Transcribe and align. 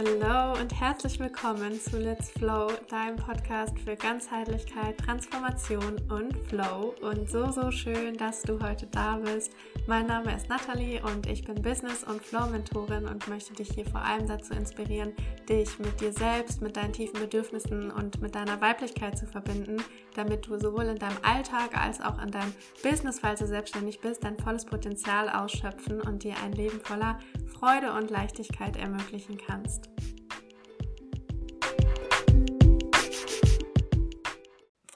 Hallo 0.00 0.58
und 0.58 0.80
herzlich 0.80 1.20
willkommen 1.20 1.78
zu 1.78 1.98
Let's 1.98 2.30
Flow, 2.30 2.68
deinem 2.88 3.16
Podcast 3.16 3.78
für 3.80 3.96
Ganzheitlichkeit, 3.96 4.96
Transformation 4.96 6.00
und 6.08 6.34
Flow. 6.48 6.94
Und 7.02 7.28
so, 7.28 7.50
so 7.50 7.70
schön, 7.70 8.16
dass 8.16 8.40
du 8.40 8.58
heute 8.60 8.86
da 8.86 9.18
bist. 9.18 9.52
Mein 9.86 10.06
Name 10.06 10.34
ist 10.34 10.48
Nathalie 10.48 11.02
und 11.02 11.26
ich 11.26 11.44
bin 11.44 11.60
Business- 11.60 12.04
und 12.04 12.22
Flow-Mentorin 12.22 13.08
und 13.08 13.28
möchte 13.28 13.52
dich 13.52 13.72
hier 13.72 13.84
vor 13.84 14.00
allem 14.00 14.26
dazu 14.26 14.54
inspirieren, 14.54 15.12
dich 15.46 15.78
mit 15.78 16.00
dir 16.00 16.14
selbst, 16.14 16.62
mit 16.62 16.78
deinen 16.78 16.94
tiefen 16.94 17.20
Bedürfnissen 17.20 17.90
und 17.90 18.22
mit 18.22 18.34
deiner 18.34 18.58
Weiblichkeit 18.62 19.18
zu 19.18 19.26
verbinden, 19.26 19.82
damit 20.14 20.46
du 20.46 20.58
sowohl 20.58 20.84
in 20.84 20.98
deinem 20.98 21.18
Alltag 21.22 21.76
als 21.76 22.00
auch 22.00 22.22
in 22.22 22.30
deinem 22.30 22.54
Business, 22.82 23.20
falls 23.20 23.40
du 23.40 23.46
selbstständig 23.46 24.00
bist, 24.00 24.24
dein 24.24 24.38
volles 24.38 24.64
Potenzial 24.64 25.28
ausschöpfen 25.28 26.00
und 26.00 26.24
dir 26.24 26.36
ein 26.42 26.52
Leben 26.52 26.80
voller 26.80 27.18
Freude 27.60 27.92
und 27.92 28.10
Leichtigkeit 28.10 28.76
ermöglichen 28.78 29.36
kannst. 29.36 29.89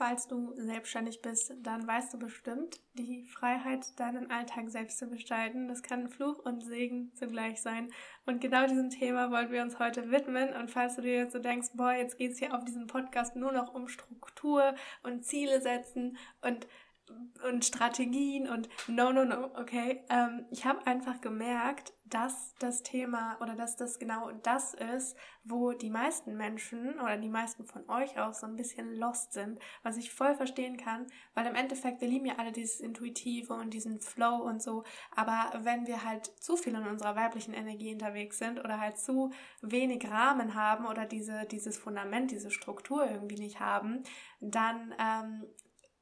Falls 0.07 0.29
du 0.29 0.53
selbstständig 0.57 1.23
bist, 1.23 1.55
dann 1.63 1.87
weißt 1.87 2.13
du 2.13 2.19
bestimmt, 2.19 2.79
die 2.93 3.25
Freiheit, 3.25 3.99
deinen 3.99 4.31
Alltag 4.31 4.69
selbst 4.69 4.99
zu 4.99 5.09
gestalten, 5.09 5.67
das 5.67 5.83
kann 5.83 6.11
Fluch 6.11 6.41
und 6.41 6.63
Segen 6.63 7.11
zugleich 7.15 7.63
sein. 7.63 7.91
Und 8.27 8.43
genau 8.43 8.67
diesem 8.67 8.91
Thema 8.91 9.31
wollen 9.31 9.51
wir 9.51 9.63
uns 9.63 9.79
heute 9.79 10.11
widmen. 10.11 10.53
Und 10.53 10.71
falls 10.71 10.97
du 10.97 11.01
dir 11.01 11.15
jetzt 11.15 11.33
so 11.33 11.39
denkst, 11.39 11.69
boah, 11.73 11.95
jetzt 11.95 12.19
geht 12.19 12.33
es 12.33 12.39
hier 12.39 12.55
auf 12.55 12.67
diesem 12.67 12.87
Podcast 12.87 13.35
nur 13.35 13.53
noch 13.53 13.73
um 13.73 13.89
Struktur 13.89 14.75
und 15.03 15.25
Ziele 15.25 15.63
setzen 15.63 16.19
und 16.43 16.67
und 17.49 17.65
Strategien 17.65 18.49
und 18.49 18.69
no, 18.89 19.13
no, 19.13 19.25
no, 19.25 19.51
okay. 19.57 20.05
Ähm, 20.09 20.47
ich 20.51 20.65
habe 20.65 20.87
einfach 20.87 21.21
gemerkt, 21.21 21.93
dass 22.05 22.55
das 22.59 22.83
Thema 22.83 23.39
oder 23.41 23.55
dass 23.55 23.77
das 23.77 23.99
genau 23.99 24.31
das 24.43 24.75
ist, 24.75 25.17
wo 25.43 25.73
die 25.73 25.91
meisten 25.91 26.37
Menschen 26.37 27.01
oder 27.01 27.17
die 27.17 27.29
meisten 27.29 27.65
von 27.65 27.89
euch 27.89 28.19
auch 28.19 28.35
so 28.35 28.47
ein 28.47 28.57
bisschen 28.57 28.95
lost 28.95 29.33
sind, 29.33 29.59
was 29.83 29.97
ich 29.97 30.13
voll 30.13 30.35
verstehen 30.35 30.77
kann, 30.77 31.07
weil 31.35 31.47
im 31.47 31.55
Endeffekt, 31.55 32.01
wir 32.01 32.09
lieben 32.09 32.27
ja 32.27 32.35
alle 32.37 32.53
dieses 32.53 32.81
Intuitive 32.81 33.55
und 33.55 33.73
diesen 33.73 34.01
Flow 34.01 34.37
und 34.37 34.63
so, 34.63 34.85
aber 35.17 35.65
wenn 35.65 35.87
wir 35.87 36.05
halt 36.05 36.27
zu 36.41 36.57
viel 36.57 36.75
in 36.75 36.87
unserer 36.87 37.17
weiblichen 37.17 37.55
Energie 37.55 37.93
unterwegs 37.93 38.39
sind 38.39 38.61
oder 38.61 38.79
halt 38.81 38.99
zu 38.99 39.31
wenig 39.63 40.09
Rahmen 40.11 40.55
haben 40.55 40.87
oder 40.87 41.07
diese, 41.07 41.47
dieses 41.47 41.79
Fundament, 41.79 42.31
diese 42.31 42.51
Struktur 42.51 43.11
irgendwie 43.11 43.39
nicht 43.39 43.61
haben, 43.61 44.03
dann 44.41 44.95
ähm, 44.99 45.47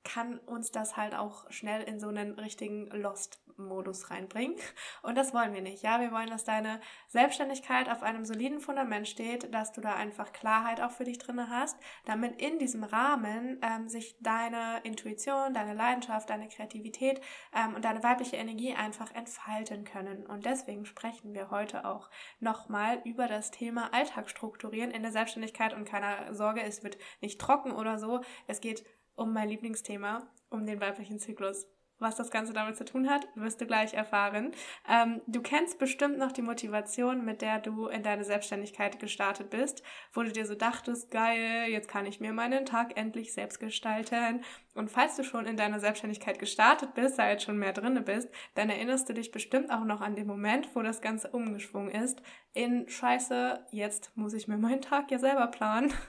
kann 0.05 0.39
uns 0.41 0.71
das 0.73 0.97
halt 0.97 1.15
auch 1.15 1.51
schnell 1.51 1.83
in 1.83 2.01
so 2.01 2.09
einen 2.09 2.39
richtigen 2.39 2.87
Lost-Modus 2.87 4.11
reinbringen. 4.11 4.57
Und 5.03 5.17
das 5.17 5.33
wollen 5.33 5.55
wir 5.55 5.63
nicht. 5.63 5.83
Ja, 5.83 6.01
wir 6.01 6.11
wollen, 6.11 6.31
dass 6.31 6.45
deine 6.45 6.81
Selbstständigkeit 7.09 7.89
auf 7.89 8.03
einem 8.03 8.25
soliden 8.25 8.61
Fundament 8.61 9.07
steht, 9.07 9.55
dass 9.55 9.73
du 9.73 9.81
da 9.81 9.95
einfach 9.95 10.33
Klarheit 10.33 10.81
auch 10.81 10.91
für 10.91 11.05
dich 11.05 11.19
drinne 11.19 11.49
hast, 11.51 11.79
damit 12.05 12.41
in 12.43 12.59
diesem 12.59 12.83
Rahmen 12.83 13.61
ähm, 13.63 13.89
sich 13.89 14.17
deine 14.21 14.81
Intuition, 14.83 15.55
deine 15.55 15.75
Leidenschaft, 15.75 16.31
deine 16.31 16.49
Kreativität 16.49 17.21
ähm, 17.55 17.75
und 17.75 17.85
deine 17.85 18.03
weibliche 18.03 18.37
Energie 18.37 18.75
einfach 18.75 19.15
entfalten 19.15 19.85
können. 19.85 20.27
Und 20.27 20.47
deswegen 20.47 20.85
sprechen 20.85 21.35
wir 21.35 21.51
heute 21.51 21.85
auch 21.85 22.11
nochmal 22.41 23.01
über 23.05 23.29
das 23.29 23.51
Thema 23.51 23.93
Alltag 23.95 24.29
strukturieren 24.29 24.91
in 24.91 25.03
der 25.03 25.13
Selbstständigkeit 25.13 25.75
und 25.75 25.85
keine 25.85 26.35
Sorge, 26.35 26.63
es 26.63 26.83
wird 26.83 26.99
nicht 27.21 27.41
trocken 27.41 27.73
oder 27.73 27.99
so. 27.99 28.21
Es 28.47 28.61
geht 28.61 28.85
um 29.23 29.33
mein 29.33 29.49
Lieblingsthema, 29.49 30.29
um 30.51 30.67
den 30.67 30.81
weiblichen 30.81 31.21
Zyklus. 31.21 31.69
Was 32.03 32.17
das 32.17 32.33
Ganze 32.33 32.53
damit 32.53 32.77
zu 32.77 32.85
tun 32.85 33.09
hat, 33.09 33.29
wirst 33.37 33.61
du 33.61 33.67
gleich 33.67 33.95
erfahren. 33.95 34.51
Ähm, 34.89 35.21
du 35.29 35.41
kennst 35.41 35.79
bestimmt 35.79 36.19
noch 36.19 36.33
die 36.33 36.43
Motivation, 36.43 37.25
mit 37.25 37.43
der 37.43 37.61
du 37.61 37.87
in 37.87 38.03
deine 38.03 38.25
Selbstständigkeit 38.25 38.99
gestartet 38.99 39.51
bist, 39.51 39.85
wo 40.13 40.25
du 40.25 40.33
dir 40.33 40.45
so 40.45 40.57
dachtest, 40.57 41.13
geil, 41.13 41.71
jetzt 41.71 41.89
kann 41.89 42.05
ich 42.05 42.19
mir 42.19 42.33
meinen 42.33 42.67
Tag 42.67 42.97
endlich 42.97 43.33
selbst 43.33 43.61
gestalten. 43.61 44.43
Und 44.75 44.91
falls 44.91 45.15
du 45.15 45.23
schon 45.23 45.47
in 45.47 45.57
deiner 45.57 45.79
Selbstständigkeit 45.79 46.41
gestartet 46.41 46.95
bist, 46.95 47.21
da 47.21 47.31
jetzt 47.31 47.45
schon 47.45 47.57
mehr 47.57 47.73
drinne 47.73 48.03
bist, 48.03 48.29
dann 48.57 48.69
erinnerst 48.69 49.09
du 49.09 49.15
dich 49.15 49.31
bestimmt 49.31 49.71
auch 49.71 49.85
noch 49.85 50.01
an 50.01 50.17
den 50.17 50.27
Moment, 50.27 50.75
wo 50.75 50.83
das 50.83 51.03
Ganze 51.03 51.29
umgeschwungen 51.29 51.91
ist 51.91 52.21
in 52.53 52.89
Scheiße, 52.89 53.65
jetzt 53.71 54.11
muss 54.17 54.35
ich 54.35 54.49
mir 54.49 54.59
meinen 54.59 54.83
Tag 54.83 55.11
ja 55.13 55.21
selber 55.21 55.47
planen. 55.47 55.93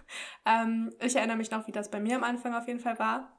Ähm, 0.45 0.91
ich 0.99 1.15
erinnere 1.15 1.37
mich 1.37 1.51
noch, 1.51 1.67
wie 1.67 1.71
das 1.71 1.89
bei 1.89 2.01
mir 2.01 2.17
am 2.17 2.23
Anfang 2.25 2.53
auf 2.53 2.67
jeden 2.67 2.81
Fall 2.81 2.99
war 2.99 3.31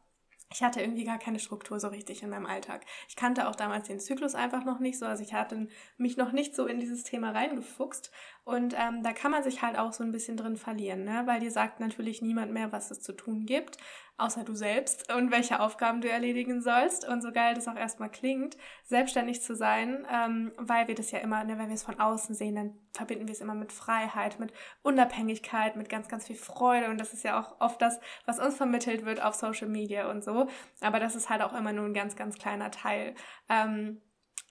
ich 0.51 0.63
hatte 0.63 0.81
irgendwie 0.81 1.05
gar 1.05 1.19
keine 1.19 1.39
Struktur 1.39 1.81
so 1.81 1.89
richtig 1.89 2.23
in 2.23 2.31
meinem 2.31 2.47
Alltag. 2.47 2.85
Ich 3.09 3.17
kannte 3.17 3.49
auch 3.49 3.57
damals 3.57 3.89
den 3.89 4.01
Zyklus 4.01 4.35
einfach 4.35 4.65
noch 4.65 4.79
nicht 4.79 4.99
so, 4.99 5.07
also 5.07 5.23
ich 5.23 5.35
hatte 5.35 5.69
mich 5.97 6.17
noch 6.17 6.33
nicht 6.33 6.55
so 6.55 6.67
in 6.67 6.81
dieses 6.81 7.03
Thema 7.03 7.33
reingefuchst 7.33 8.11
und 8.45 8.75
ähm, 8.79 9.03
da 9.03 9.13
kann 9.13 9.31
man 9.31 9.43
sich 9.43 9.63
halt 9.63 9.79
auch 9.79 9.93
so 9.93 10.05
ein 10.05 10.13
bisschen 10.13 10.37
drin 10.37 10.57
verlieren, 10.57 11.05
ne? 11.05 11.23
weil 11.27 11.41
dir 11.41 11.51
sagt 11.51 11.81
natürlich 11.81 12.23
niemand 12.23 12.53
mehr, 12.53 12.73
was 12.73 12.91
es 12.91 13.01
zu 13.01 13.13
tun 13.13 13.47
gibt, 13.47 13.79
außer 14.17 14.45
du 14.45 14.55
selbst 14.55 15.13
und 15.13 15.31
welche 15.31 15.61
Aufgaben 15.61 16.01
du 16.01 16.09
erledigen 16.09 16.63
sollst. 16.63 17.07
Und 17.07 17.23
so 17.23 17.33
geil 17.33 17.55
das 17.55 17.67
auch 17.67 17.77
erstmal 17.77 18.11
klingt, 18.11 18.57
selbstständig 18.85 19.43
zu 19.43 19.57
sein, 19.57 20.07
ähm, 20.13 20.53
weil 20.57 20.87
wir 20.89 20.95
das 20.95 21.11
ja 21.11 21.19
immer, 21.19 21.43
ne, 21.45 21.59
wenn 21.59 21.69
wir 21.69 21.75
es 21.75 21.83
von 21.83 21.99
außen 21.99 22.35
sehen, 22.35 22.55
dann 22.55 22.75
verbinden 22.93 23.27
wir 23.27 23.33
es 23.33 23.41
immer 23.41 23.55
mit 23.55 23.73
Freiheit, 23.73 24.39
mit 24.39 24.53
Unabhängigkeit, 24.83 25.77
mit 25.77 25.89
ganz, 25.89 26.09
ganz 26.09 26.27
viel 26.27 26.37
Freude. 26.37 26.91
Und 26.91 27.01
das 27.01 27.13
ist 27.13 27.25
ja 27.25 27.41
auch 27.41 27.61
oft 27.61 27.83
das, 27.83 27.99
was 28.25 28.39
uns 28.39 28.57
vermittelt 28.57 29.05
wird 29.05 29.23
auf 29.23 29.35
Social 29.35 29.69
Media 29.69 30.11
und 30.11 30.23
so. 30.23 30.49
Aber 30.81 31.01
das 31.01 31.17
ist 31.17 31.29
halt 31.29 31.43
auch 31.43 31.53
immer 31.53 31.73
nur 31.73 31.87
ein 31.87 31.95
ganz, 31.95 32.15
ganz 32.15 32.37
kleiner 32.37 32.71
Teil. 32.71 33.15
Ähm, 33.49 34.01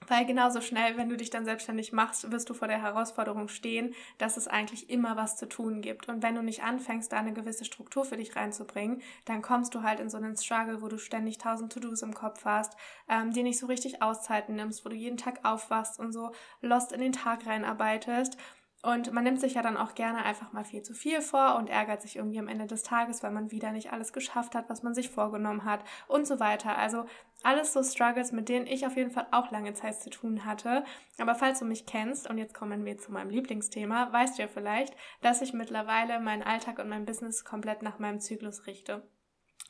weil 0.07 0.25
genauso 0.25 0.61
schnell, 0.61 0.97
wenn 0.97 1.09
du 1.09 1.17
dich 1.17 1.29
dann 1.29 1.45
selbstständig 1.45 1.93
machst, 1.93 2.31
wirst 2.31 2.49
du 2.49 2.53
vor 2.53 2.67
der 2.67 2.81
Herausforderung 2.81 3.47
stehen, 3.47 3.93
dass 4.17 4.37
es 4.37 4.47
eigentlich 4.47 4.89
immer 4.89 5.17
was 5.17 5.37
zu 5.37 5.47
tun 5.47 5.81
gibt. 5.81 6.09
Und 6.09 6.23
wenn 6.23 6.35
du 6.35 6.41
nicht 6.41 6.63
anfängst, 6.63 7.11
da 7.11 7.17
eine 7.17 7.33
gewisse 7.33 7.65
Struktur 7.65 8.05
für 8.05 8.17
dich 8.17 8.35
reinzubringen, 8.35 9.01
dann 9.25 9.41
kommst 9.41 9.75
du 9.75 9.83
halt 9.83 9.99
in 9.99 10.09
so 10.09 10.17
einen 10.17 10.37
Struggle, 10.37 10.81
wo 10.81 10.87
du 10.87 10.97
ständig 10.97 11.37
tausend 11.37 11.71
To-Dos 11.73 12.01
im 12.01 12.13
Kopf 12.13 12.45
hast, 12.45 12.75
ähm, 13.09 13.31
dir 13.31 13.43
nicht 13.43 13.59
so 13.59 13.67
richtig 13.67 14.01
Auszeiten 14.01 14.55
nimmst, 14.55 14.85
wo 14.85 14.89
du 14.89 14.95
jeden 14.95 15.17
Tag 15.17 15.39
aufwachst 15.43 15.99
und 15.99 16.11
so 16.11 16.31
lost 16.61 16.91
in 16.91 17.01
den 17.01 17.13
Tag 17.13 17.45
reinarbeitest. 17.45 18.37
Und 18.85 19.13
man 19.13 19.23
nimmt 19.23 19.39
sich 19.39 19.53
ja 19.53 19.61
dann 19.61 19.77
auch 19.77 19.95
gerne 19.95 20.25
einfach 20.25 20.51
mal 20.51 20.65
viel 20.65 20.81
zu 20.81 20.93
viel 20.93 21.21
vor 21.21 21.55
und 21.55 21.69
ärgert 21.69 22.01
sich 22.01 22.17
irgendwie 22.17 22.39
am 22.39 22.49
Ende 22.49 22.67
des 22.67 22.83
Tages, 22.83 23.23
weil 23.23 23.31
man 23.31 23.49
wieder 23.49 23.71
nicht 23.71 23.93
alles 23.93 24.11
geschafft 24.11 24.55
hat, 24.55 24.69
was 24.69 24.83
man 24.83 24.93
sich 24.93 25.09
vorgenommen 25.09 25.63
hat 25.63 25.85
und 26.09 26.27
so 26.27 26.41
weiter. 26.41 26.77
Also 26.77 27.05
alles 27.43 27.73
so 27.73 27.83
Struggles, 27.83 28.31
mit 28.31 28.49
denen 28.49 28.67
ich 28.67 28.85
auf 28.85 28.95
jeden 28.95 29.11
Fall 29.11 29.27
auch 29.31 29.51
lange 29.51 29.73
Zeit 29.73 30.01
zu 30.01 30.09
tun 30.09 30.45
hatte. 30.45 30.83
Aber 31.17 31.35
falls 31.35 31.59
du 31.59 31.65
mich 31.65 31.85
kennst, 31.85 32.29
und 32.29 32.37
jetzt 32.37 32.53
kommen 32.53 32.85
wir 32.85 32.97
zu 32.97 33.11
meinem 33.11 33.29
Lieblingsthema, 33.29 34.11
weißt 34.11 34.37
du 34.37 34.43
ja 34.43 34.47
vielleicht, 34.47 34.95
dass 35.21 35.41
ich 35.41 35.53
mittlerweile 35.53 36.19
meinen 36.19 36.43
Alltag 36.43 36.79
und 36.79 36.89
mein 36.89 37.05
Business 37.05 37.45
komplett 37.45 37.81
nach 37.81 37.99
meinem 37.99 38.19
Zyklus 38.19 38.65
richte. 38.65 39.07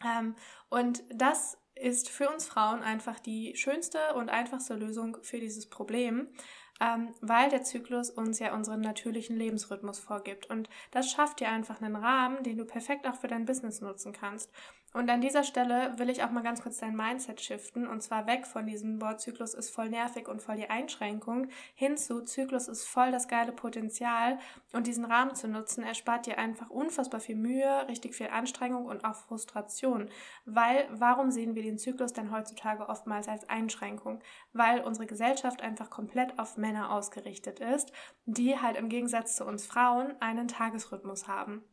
Ähm, 0.04 0.36
und 0.70 1.04
das 1.10 1.58
ist 1.76 2.10
für 2.10 2.30
uns 2.30 2.46
Frauen 2.48 2.84
einfach 2.84 3.20
die 3.20 3.56
schönste 3.56 4.14
und 4.16 4.30
einfachste 4.30 4.76
Lösung 4.76 5.18
für 5.22 5.40
dieses 5.40 5.70
Problem 5.70 6.30
ähm, 6.84 7.14
weil 7.22 7.50
der 7.50 7.64
Zyklus 7.64 8.10
uns 8.10 8.40
ja 8.40 8.54
unseren 8.54 8.82
natürlichen 8.82 9.38
Lebensrhythmus 9.38 10.00
vorgibt. 10.00 10.50
Und 10.50 10.70
das 10.92 11.10
schafft 11.10 11.40
dir 11.40 11.50
einfach 11.50 11.82
einen 11.82 11.96
Rahmen, 11.96 12.44
den 12.44 12.58
du 12.58 12.66
perfekt 12.66 13.08
auch 13.08 13.16
für 13.16 13.28
dein 13.28 13.46
Business 13.46 13.80
nutzen 13.80 14.12
kannst. 14.12 14.52
Und 14.94 15.10
an 15.10 15.22
dieser 15.22 15.44
Stelle 15.44 15.98
will 15.98 16.12
ich 16.12 16.24
auch 16.24 16.30
mal 16.30 16.44
ganz 16.44 16.62
kurz 16.62 16.78
dein 16.78 16.96
Mindset 16.96 17.42
shiften 17.42 17.88
und 17.88 18.04
zwar 18.04 18.28
weg 18.28 18.46
von 18.46 18.68
diesem 18.68 19.02
Wort 19.02 19.22
Zyklus 19.22 19.56
ist 19.56 19.72
voll 19.72 19.90
nervig 19.90 20.28
und 20.28 20.40
voll 20.40 20.56
die 20.56 20.70
Einschränkung 20.70 21.48
hin 21.74 21.98
zu 21.98 22.22
Zyklus 22.24 22.68
ist 22.68 22.86
voll 22.86 23.12
das 23.12 23.28
geile 23.28 23.52
Potenzial 23.52 24.38
und 24.72 24.86
diesen 24.86 25.06
Rahmen 25.06 25.34
zu 25.34 25.48
nutzen 25.48 25.84
erspart 25.84 26.28
dir 26.28 26.38
einfach 26.38 26.70
unfassbar 26.70 27.20
viel 27.20 27.36
Mühe, 27.36 27.88
richtig 27.88 28.14
viel 28.14 28.28
Anstrengung 28.28 28.86
und 28.86 29.04
auch 29.04 29.16
Frustration. 29.16 30.10
Weil 30.46 30.88
warum 30.92 31.32
sehen 31.32 31.56
wir 31.56 31.64
den 31.64 31.80
Zyklus 31.80 32.14
denn 32.14 32.32
heutzutage 32.32 32.88
oftmals 32.88 33.28
als 33.28 33.50
Einschränkung? 33.50 34.20
Weil 34.54 34.82
unsere 34.82 35.08
Gesellschaft 35.08 35.64
einfach 35.64 35.90
komplett 35.90 36.38
auf 36.38 36.56
Männer 36.74 36.92
ausgerichtet 36.92 37.60
ist, 37.60 37.92
die 38.26 38.60
halt 38.60 38.78
im 38.78 38.90
Gegensatz 38.90 39.36
zu 39.36 39.46
uns 39.46 39.66
Frauen 39.66 40.14
einen 40.20 40.48
Tagesrhythmus 40.48 41.28
haben. 41.28 41.64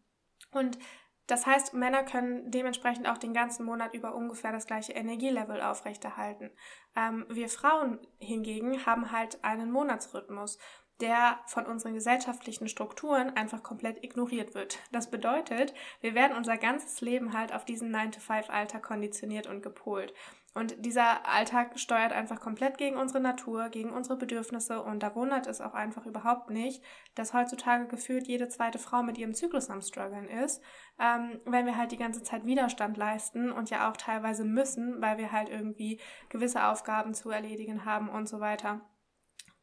Und 0.52 0.78
das 1.26 1.46
heißt, 1.46 1.74
Männer 1.74 2.02
können 2.02 2.50
dementsprechend 2.50 3.08
auch 3.08 3.18
den 3.18 3.32
ganzen 3.32 3.64
Monat 3.64 3.94
über 3.94 4.14
ungefähr 4.14 4.52
das 4.52 4.66
gleiche 4.66 4.92
Energielevel 4.92 5.60
aufrechterhalten. 5.62 6.50
Ähm, 6.96 7.24
wir 7.28 7.48
Frauen 7.48 8.00
hingegen 8.18 8.84
haben 8.84 9.12
halt 9.12 9.42
einen 9.44 9.70
Monatsrhythmus 9.70 10.58
der 11.00 11.40
von 11.46 11.66
unseren 11.66 11.94
gesellschaftlichen 11.94 12.68
Strukturen 12.68 13.30
einfach 13.30 13.62
komplett 13.62 14.04
ignoriert 14.04 14.54
wird. 14.54 14.78
Das 14.92 15.10
bedeutet, 15.10 15.72
wir 16.00 16.14
werden 16.14 16.36
unser 16.36 16.58
ganzes 16.58 17.00
Leben 17.00 17.32
halt 17.32 17.54
auf 17.54 17.64
diesen 17.64 17.94
9-to-5-Alltag 17.94 18.82
konditioniert 18.82 19.46
und 19.46 19.62
gepolt. 19.62 20.12
Und 20.52 20.84
dieser 20.84 21.28
Alltag 21.28 21.78
steuert 21.78 22.12
einfach 22.12 22.40
komplett 22.40 22.76
gegen 22.76 22.96
unsere 22.96 23.20
Natur, 23.20 23.68
gegen 23.68 23.90
unsere 23.90 24.16
Bedürfnisse 24.16 24.82
und 24.82 25.00
da 25.00 25.14
wundert 25.14 25.46
es 25.46 25.60
auch 25.60 25.74
einfach 25.74 26.06
überhaupt 26.06 26.50
nicht, 26.50 26.82
dass 27.14 27.32
heutzutage 27.32 27.86
gefühlt 27.86 28.26
jede 28.26 28.48
zweite 28.48 28.80
Frau 28.80 29.04
mit 29.04 29.16
ihrem 29.16 29.32
Zyklus 29.32 29.70
am 29.70 29.80
struggeln 29.80 30.28
ist, 30.28 30.60
ähm, 30.98 31.40
wenn 31.44 31.66
wir 31.66 31.76
halt 31.76 31.92
die 31.92 31.98
ganze 31.98 32.24
Zeit 32.24 32.44
Widerstand 32.46 32.96
leisten 32.96 33.52
und 33.52 33.70
ja 33.70 33.88
auch 33.88 33.96
teilweise 33.96 34.44
müssen, 34.44 35.00
weil 35.00 35.18
wir 35.18 35.30
halt 35.30 35.48
irgendwie 35.48 36.00
gewisse 36.30 36.64
Aufgaben 36.64 37.14
zu 37.14 37.30
erledigen 37.30 37.84
haben 37.84 38.08
und 38.08 38.28
so 38.28 38.40
weiter. 38.40 38.80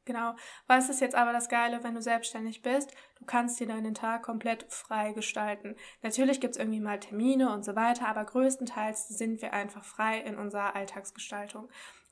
Genau. 0.07 0.35
Was 0.67 0.87
ist 0.87 1.01
jetzt 1.01 1.15
aber 1.15 1.33
das 1.33 1.49
Geile, 1.49 1.83
wenn 1.83 1.93
du 1.93 2.01
selbstständig 2.01 2.61
bist? 2.61 2.93
Du 3.19 3.25
kannst 3.25 3.59
dir 3.59 3.67
deinen 3.67 3.93
Tag 3.93 4.23
komplett 4.23 4.65
frei 4.69 5.11
gestalten. 5.11 5.75
Natürlich 6.01 6.39
gibt 6.39 6.55
es 6.55 6.59
irgendwie 6.59 6.79
mal 6.79 6.97
Termine 6.97 7.51
und 7.51 7.65
so 7.65 7.75
weiter, 7.75 8.07
aber 8.07 8.23
größtenteils 8.23 9.09
sind 9.09 9.41
wir 9.41 9.51
einfach 9.51 9.83
frei 9.83 10.19
in 10.19 10.37
unserer 10.37 10.77
Alltagsgestaltung. 10.77 11.67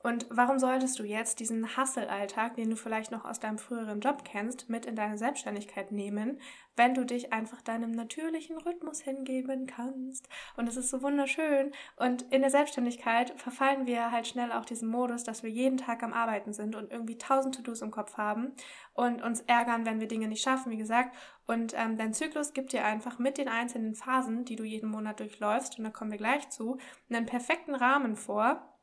Und 0.06 0.28
warum 0.30 0.60
solltest 0.60 1.00
du 1.00 1.04
jetzt 1.04 1.40
diesen 1.40 1.78
Hustle-Alltag, 1.78 2.54
den 2.54 2.70
du 2.70 2.76
vielleicht 2.76 3.10
noch 3.12 3.26
aus 3.26 3.40
deinem 3.40 3.58
früheren 3.58 4.02
Job 4.02 4.24
kennst, 4.24 4.70
mit 4.70 4.86
in 4.86 4.96
deine 4.96 5.18
Selbstständigkeit 5.18 5.92
nehmen, 5.92 6.40
wenn 6.76 6.94
du 6.94 7.04
dich 7.04 7.34
einfach 7.34 7.60
deinem 7.64 7.90
natürlichen 7.90 8.56
Rhythmus 8.60 9.02
hingeben 9.02 9.66
kannst? 9.66 10.30
Und 10.58 10.70
es 10.70 10.78
ist 10.78 10.92
so 10.92 11.02
wunderschön. 11.02 11.72
Und 11.96 12.22
in 12.32 12.42
der 12.42 12.52
Selbstständigkeit 12.52 13.34
verfallen 13.42 13.88
wir 13.88 14.12
halt 14.12 14.28
schnell 14.28 14.52
auch 14.52 14.66
diesen 14.66 14.90
Modus, 14.90 15.24
dass 15.24 15.42
wir 15.42 15.50
jeden 15.50 15.78
Tag 15.78 16.04
am 16.04 16.14
Arbeiten 16.14 16.54
sind 16.54 16.76
und 16.76 16.92
irgendwie 16.92 17.18
tausend 17.18 17.56
To-Dos 17.56 17.82
im 17.82 17.90
Kopf 17.90 18.16
haben 18.16 18.52
und 18.94 19.24
uns 19.24 19.42
ärgern, 19.48 19.88
wenn 19.88 20.00
wir 20.00 20.08
Dinge 20.08 20.28
nicht 20.28 20.44
schaffen, 20.44 20.72
wie 20.72 20.78
gesagt. 20.78 21.16
Und 21.48 21.74
ähm, 21.76 21.98
dein 21.98 22.14
Zyklus 22.14 22.54
gibt 22.54 22.74
dir 22.74 22.86
einfach 22.86 23.18
mit 23.18 23.40
den 23.40 23.48
einzelnen 23.48 23.96
Phasen, 23.96 24.46
die 24.46 24.56
du 24.56 24.66
jeden 24.66 24.92
Monat 24.92 25.20
durchläufst, 25.20 25.80
und 25.80 25.84
da 25.84 25.90
kommen 25.90 26.12
wir 26.12 26.20
gleich 26.20 26.48
zu, 26.52 26.78
einen 27.10 27.26
perfekten 27.26 27.74
Rahmen 27.74 28.16
vor 28.16 28.75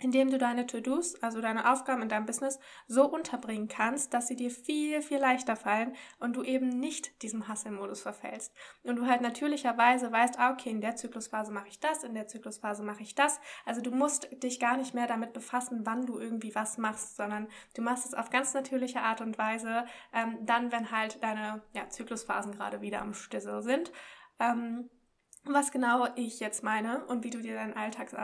indem 0.00 0.30
du 0.30 0.38
deine 0.38 0.66
To-Dos, 0.66 1.20
also 1.22 1.40
deine 1.40 1.72
Aufgaben 1.72 2.02
in 2.02 2.08
deinem 2.08 2.26
Business, 2.26 2.58
so 2.86 3.04
unterbringen 3.04 3.68
kannst, 3.68 4.14
dass 4.14 4.28
sie 4.28 4.36
dir 4.36 4.50
viel, 4.50 5.02
viel 5.02 5.18
leichter 5.18 5.56
fallen 5.56 5.94
und 6.20 6.36
du 6.36 6.42
eben 6.42 6.68
nicht 6.68 7.22
diesem 7.22 7.48
Hustle-Modus 7.48 8.02
verfällst. 8.02 8.54
Und 8.84 8.96
du 8.96 9.06
halt 9.06 9.20
natürlicherweise 9.20 10.12
weißt, 10.12 10.38
ah, 10.38 10.52
okay, 10.52 10.70
in 10.70 10.80
der 10.80 10.96
Zyklusphase 10.96 11.52
mache 11.52 11.68
ich 11.68 11.80
das, 11.80 12.04
in 12.04 12.14
der 12.14 12.28
Zyklusphase 12.28 12.82
mache 12.82 13.02
ich 13.02 13.14
das. 13.14 13.40
Also 13.64 13.80
du 13.80 13.90
musst 13.90 14.28
dich 14.42 14.60
gar 14.60 14.76
nicht 14.76 14.94
mehr 14.94 15.06
damit 15.06 15.32
befassen, 15.32 15.80
wann 15.84 16.06
du 16.06 16.18
irgendwie 16.18 16.54
was 16.54 16.78
machst, 16.78 17.16
sondern 17.16 17.48
du 17.74 17.82
machst 17.82 18.06
es 18.06 18.14
auf 18.14 18.30
ganz 18.30 18.54
natürliche 18.54 19.00
Art 19.00 19.20
und 19.20 19.36
Weise, 19.36 19.84
ähm, 20.12 20.38
dann, 20.42 20.70
wenn 20.70 20.92
halt 20.92 21.22
deine 21.22 21.62
ja, 21.72 21.88
Zyklusphasen 21.88 22.52
gerade 22.52 22.80
wieder 22.80 23.02
am 23.02 23.14
Stissel 23.14 23.62
sind. 23.62 23.92
Ähm, 24.38 24.88
was 25.52 25.72
genau 25.72 26.08
ich 26.16 26.40
jetzt 26.40 26.62
meine 26.62 27.04
und 27.06 27.24
wie 27.24 27.30
du 27.30 27.40
dir 27.40 27.54
deinen 27.54 27.74
Alltags, 27.74 28.12
äh, 28.12 28.16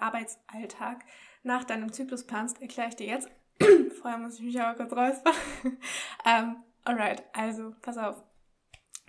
Arbeitsalltag 0.00 1.04
nach 1.42 1.64
deinem 1.64 1.92
Zyklus 1.92 2.26
planst, 2.26 2.60
erkläre 2.60 2.88
ich 2.88 2.96
dir 2.96 3.06
jetzt. 3.06 3.28
Vorher 4.00 4.18
muss 4.18 4.34
ich 4.34 4.42
mich 4.42 4.60
aber 4.60 4.76
kurz 4.76 4.92
räuspern. 4.92 5.34
ähm, 6.26 6.56
alright, 6.84 7.22
also 7.32 7.74
pass 7.82 7.98
auf. 7.98 8.22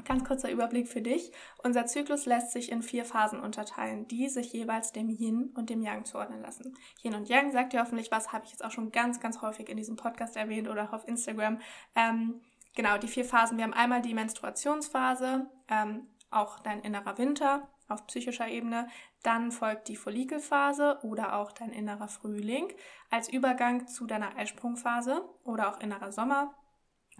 Ganz 0.05 0.23
kurzer 0.23 0.49
Überblick 0.49 0.87
für 0.87 1.01
dich. 1.01 1.31
Unser 1.61 1.85
Zyklus 1.85 2.25
lässt 2.25 2.51
sich 2.51 2.71
in 2.71 2.81
vier 2.81 3.03
Phasen 3.03 3.41
unterteilen, 3.41 4.07
die 4.07 4.29
sich 4.29 4.53
jeweils 4.53 4.93
dem 4.93 5.09
Yin 5.09 5.51
und 5.55 5.69
dem 5.69 5.81
Yang 5.81 6.05
zuordnen 6.05 6.41
lassen. 6.41 6.73
Yin 7.03 7.15
und 7.15 7.27
Yang 7.27 7.51
sagt 7.51 7.73
dir 7.73 7.81
hoffentlich 7.81 8.09
was, 8.09 8.31
habe 8.31 8.45
ich 8.45 8.51
jetzt 8.51 8.63
auch 8.63 8.71
schon 8.71 8.91
ganz, 8.91 9.19
ganz 9.19 9.41
häufig 9.41 9.67
in 9.67 9.75
diesem 9.75 9.97
Podcast 9.97 10.37
erwähnt 10.37 10.69
oder 10.69 10.85
auch 10.85 10.93
auf 10.93 11.07
Instagram. 11.07 11.59
Ähm, 11.95 12.41
genau, 12.75 12.97
die 12.97 13.09
vier 13.09 13.25
Phasen. 13.25 13.57
Wir 13.57 13.65
haben 13.65 13.73
einmal 13.73 14.01
die 14.01 14.13
Menstruationsphase, 14.13 15.47
ähm, 15.67 16.07
auch 16.31 16.59
dein 16.59 16.81
innerer 16.81 17.17
Winter 17.17 17.69
auf 17.87 18.05
psychischer 18.07 18.47
Ebene. 18.47 18.87
Dann 19.23 19.51
folgt 19.51 19.87
die 19.87 19.95
Follikelphase 19.95 20.99
oder 21.03 21.35
auch 21.35 21.51
dein 21.51 21.71
innerer 21.71 22.07
Frühling 22.07 22.71
als 23.09 23.29
Übergang 23.29 23.87
zu 23.87 24.05
deiner 24.05 24.35
Eisprungphase 24.37 25.27
oder 25.43 25.69
auch 25.69 25.79
innerer 25.79 26.11
Sommer. 26.11 26.55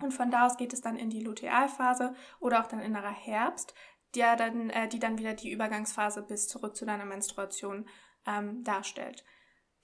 Und 0.02 0.14
von 0.14 0.32
da 0.32 0.46
aus 0.46 0.58
geht 0.58 0.74
es 0.74 0.82
dann 0.82 0.96
in 0.96 1.10
die 1.10 1.24
Lutealphase 1.24 2.14
oder 2.40 2.62
auch 2.62 2.68
dein 2.68 2.80
innerer 2.80 3.12
Herbst, 3.12 3.74
die 4.16 4.22
dann, 4.22 4.70
äh, 4.70 4.88
die 4.88 5.00
dann 5.00 5.18
wieder 5.18 5.34
die 5.34 5.52
Übergangsphase 5.52 6.24
bis 6.24 6.48
zurück 6.48 6.76
zu 6.76 6.86
deiner 6.86 7.06
Menstruation 7.06 7.88
ähm, 8.26 8.64
darstellt. 8.64 9.26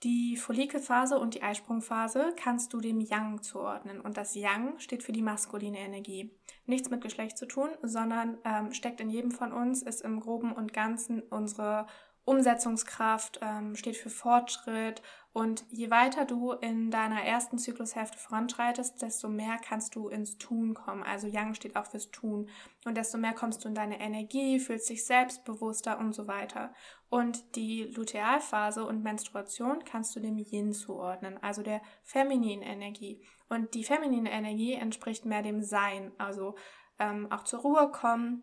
Die 0.02 0.36
Follikelphase 0.36 1.18
und 1.18 1.34
die 1.34 1.42
Eisprungphase 1.42 2.34
kannst 2.36 2.72
du 2.74 2.80
dem 2.80 3.00
Yang 3.00 3.42
zuordnen 3.42 4.00
und 4.00 4.18
das 4.18 4.34
Yang 4.34 4.78
steht 4.78 5.02
für 5.02 5.12
die 5.12 5.22
maskuline 5.22 5.78
Energie. 5.78 6.36
Nichts 6.66 6.90
mit 6.90 7.00
Geschlecht 7.00 7.38
zu 7.38 7.46
tun, 7.46 7.70
sondern 7.82 8.36
ähm, 8.44 8.72
steckt 8.72 9.00
in 9.00 9.08
jedem 9.08 9.30
von 9.30 9.52
uns, 9.52 9.82
ist 9.82 10.02
im 10.02 10.20
groben 10.20 10.52
und 10.52 10.74
ganzen 10.74 11.22
unsere 11.22 11.86
Umsetzungskraft, 12.26 13.38
ähm, 13.40 13.76
steht 13.76 13.96
für 13.96 14.10
Fortschritt 14.10 15.00
und 15.32 15.64
je 15.70 15.90
weiter 15.90 16.24
du 16.24 16.52
in 16.52 16.90
deiner 16.90 17.22
ersten 17.22 17.56
Zyklushälfte 17.56 18.18
voranschreitest, 18.18 19.00
desto 19.00 19.28
mehr 19.28 19.58
kannst 19.64 19.94
du 19.94 20.08
ins 20.08 20.36
Tun 20.36 20.74
kommen. 20.74 21.04
Also 21.04 21.28
Yang 21.28 21.54
steht 21.54 21.76
auch 21.76 21.86
fürs 21.86 22.10
Tun 22.10 22.48
und 22.84 22.96
desto 22.96 23.16
mehr 23.16 23.32
kommst 23.32 23.64
du 23.64 23.68
in 23.68 23.76
deine 23.76 24.00
Energie, 24.00 24.58
fühlst 24.58 24.90
dich 24.90 25.06
selbstbewusster 25.06 25.98
und 26.00 26.14
so 26.14 26.26
weiter. 26.26 26.74
Und 27.10 27.54
die 27.54 27.84
Lutealphase 27.84 28.84
und 28.84 29.04
Menstruation 29.04 29.84
kannst 29.84 30.16
du 30.16 30.20
dem 30.20 30.36
Yin 30.36 30.72
zuordnen, 30.72 31.38
also 31.40 31.62
der 31.62 31.80
femininen 32.02 32.64
Energie. 32.64 33.24
Und 33.48 33.74
die 33.74 33.84
feminine 33.84 34.32
Energie 34.32 34.72
entspricht 34.72 35.26
mehr 35.26 35.42
dem 35.42 35.62
Sein, 35.62 36.10
also 36.18 36.56
ähm, 36.98 37.30
auch 37.30 37.44
zur 37.44 37.60
Ruhe 37.60 37.92
kommen, 37.92 38.42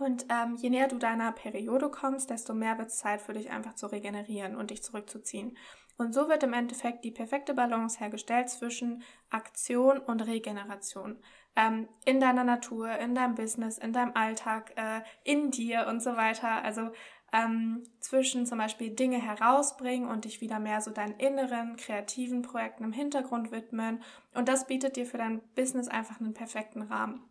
und 0.00 0.26
ähm, 0.28 0.56
je 0.56 0.70
näher 0.70 0.88
du 0.88 0.98
deiner 0.98 1.32
Periode 1.32 1.90
kommst, 1.90 2.30
desto 2.30 2.54
mehr 2.54 2.78
wird 2.78 2.88
es 2.88 2.98
Zeit 2.98 3.20
für 3.20 3.32
dich 3.32 3.50
einfach 3.50 3.74
zu 3.74 3.86
regenerieren 3.86 4.56
und 4.56 4.70
dich 4.70 4.82
zurückzuziehen. 4.82 5.56
Und 5.98 6.14
so 6.14 6.28
wird 6.28 6.44
im 6.44 6.52
Endeffekt 6.52 7.04
die 7.04 7.10
perfekte 7.10 7.54
Balance 7.54 7.98
hergestellt 7.98 8.48
zwischen 8.48 9.02
Aktion 9.30 9.98
und 9.98 10.24
Regeneration. 10.26 11.18
Ähm, 11.56 11.88
in 12.04 12.20
deiner 12.20 12.44
Natur, 12.44 12.90
in 12.98 13.16
deinem 13.16 13.34
Business, 13.34 13.78
in 13.78 13.92
deinem 13.92 14.12
Alltag, 14.14 14.72
äh, 14.76 15.00
in 15.24 15.50
dir 15.50 15.88
und 15.88 16.00
so 16.00 16.16
weiter. 16.16 16.62
Also 16.62 16.92
ähm, 17.32 17.82
zwischen 17.98 18.46
zum 18.46 18.58
Beispiel 18.58 18.90
Dinge 18.90 19.20
herausbringen 19.20 20.08
und 20.08 20.24
dich 20.24 20.40
wieder 20.40 20.60
mehr 20.60 20.80
so 20.80 20.92
deinen 20.92 21.18
inneren, 21.18 21.76
kreativen 21.76 22.42
Projekten 22.42 22.84
im 22.84 22.92
Hintergrund 22.92 23.50
widmen. 23.50 24.02
Und 24.34 24.48
das 24.48 24.68
bietet 24.68 24.94
dir 24.94 25.04
für 25.04 25.18
dein 25.18 25.42
Business 25.56 25.88
einfach 25.88 26.20
einen 26.20 26.32
perfekten 26.32 26.82
Rahmen. 26.82 27.24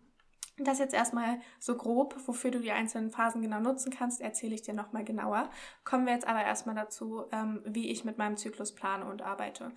Das 0.59 0.79
jetzt 0.79 0.95
erstmal 0.95 1.39
so 1.59 1.77
grob, 1.77 2.15
wofür 2.25 2.49
du 2.49 2.59
die 2.59 2.71
einzelnen 2.71 3.11
Phasen 3.11 3.41
genau 3.41 3.59
nutzen 3.59 3.91
kannst, 3.91 4.21
erzähle 4.21 4.55
ich 4.55 4.63
dir 4.63 4.73
nochmal 4.73 5.03
genauer. 5.03 5.49
Kommen 5.83 6.07
wir 6.07 6.13
jetzt 6.13 6.27
aber 6.27 6.43
erstmal 6.43 6.75
dazu, 6.75 7.25
ähm, 7.31 7.61
wie 7.63 7.91
ich 7.91 8.05
mit 8.05 8.17
meinem 8.17 8.37
Zyklus 8.37 8.73
plane 8.73 9.05
und 9.05 9.21
arbeite. 9.21 9.71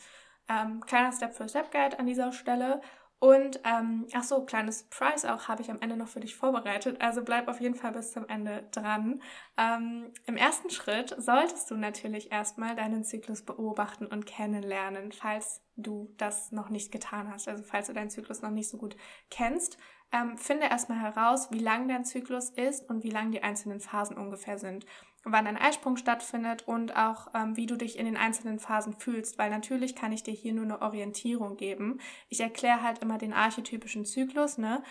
Ähm, 0.48 0.80
kleiner 0.80 1.12
Step-für-Step-Guide 1.12 1.98
an 1.98 2.06
dieser 2.06 2.32
Stelle. 2.32 2.80
Und, 3.18 3.60
ähm, 3.64 4.06
ach 4.14 4.24
so, 4.24 4.46
kleines 4.46 4.84
Price 4.84 5.26
auch 5.26 5.46
habe 5.46 5.60
ich 5.60 5.70
am 5.70 5.80
Ende 5.82 5.94
noch 5.94 6.08
für 6.08 6.20
dich 6.20 6.34
vorbereitet. 6.34 7.02
Also 7.02 7.22
bleib 7.22 7.48
auf 7.48 7.60
jeden 7.60 7.74
Fall 7.74 7.92
bis 7.92 8.12
zum 8.12 8.26
Ende 8.26 8.66
dran. 8.72 9.20
Ähm, 9.58 10.10
Im 10.24 10.38
ersten 10.38 10.70
Schritt 10.70 11.14
solltest 11.18 11.70
du 11.70 11.76
natürlich 11.76 12.32
erstmal 12.32 12.74
deinen 12.74 13.04
Zyklus 13.04 13.42
beobachten 13.42 14.06
und 14.06 14.24
kennenlernen, 14.24 15.12
falls 15.12 15.60
du 15.82 16.14
das 16.16 16.52
noch 16.52 16.68
nicht 16.68 16.92
getan 16.92 17.32
hast. 17.32 17.48
Also 17.48 17.62
falls 17.62 17.86
du 17.86 17.92
deinen 17.92 18.10
Zyklus 18.10 18.42
noch 18.42 18.50
nicht 18.50 18.68
so 18.68 18.78
gut 18.78 18.96
kennst 19.30 19.78
ähm, 20.12 20.36
finde 20.36 20.66
erstmal 20.66 21.00
heraus, 21.00 21.50
wie 21.50 21.58
lang 21.58 21.88
dein 21.88 22.04
Zyklus 22.04 22.50
ist 22.50 22.88
und 22.88 23.04
wie 23.04 23.10
lang 23.10 23.30
die 23.30 23.42
einzelnen 23.42 23.80
Phasen 23.80 24.16
ungefähr 24.16 24.58
sind. 24.58 24.84
Wann 25.22 25.46
ein 25.46 25.58
Eisprung 25.58 25.96
stattfindet 25.96 26.66
und 26.66 26.96
auch 26.96 27.28
ähm, 27.34 27.56
wie 27.56 27.66
du 27.66 27.76
dich 27.76 27.98
in 27.98 28.06
den 28.06 28.16
einzelnen 28.16 28.58
Phasen 28.58 28.94
fühlst, 28.94 29.38
weil 29.38 29.50
natürlich 29.50 29.94
kann 29.94 30.12
ich 30.12 30.22
dir 30.22 30.32
hier 30.32 30.54
nur 30.54 30.64
eine 30.64 30.82
Orientierung 30.82 31.56
geben. 31.56 32.00
Ich 32.28 32.40
erkläre 32.40 32.82
halt 32.82 33.00
immer 33.00 33.18
den 33.18 33.34
archetypischen 33.34 34.06
Zyklus, 34.06 34.58
ne? 34.58 34.82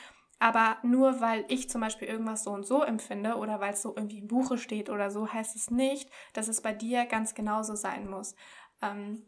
Aber 0.42 0.78
nur 0.84 1.20
weil 1.20 1.44
ich 1.50 1.70
zum 1.70 1.82
Beispiel 1.82 2.08
irgendwas 2.08 2.46
so 2.46 2.52
und 2.52 2.66
so 2.66 2.82
empfinde 2.82 3.36
oder 3.36 3.60
weil 3.60 3.74
es 3.74 3.82
so 3.82 3.94
irgendwie 3.94 4.20
im 4.20 4.28
Buche 4.28 4.58
steht 4.58 4.90
oder 4.90 5.12
so, 5.12 5.34
heißt 5.34 5.56
es 5.56 5.70
nicht, 5.70 6.10
dass 6.32 6.48
es 6.48 6.62
bei 6.62 6.74
dir 6.74 7.06
ganz 7.08 7.34
genauso 7.34 7.76
sein 7.76 8.10
muss. 8.10 8.36
Ähm, 8.82 9.26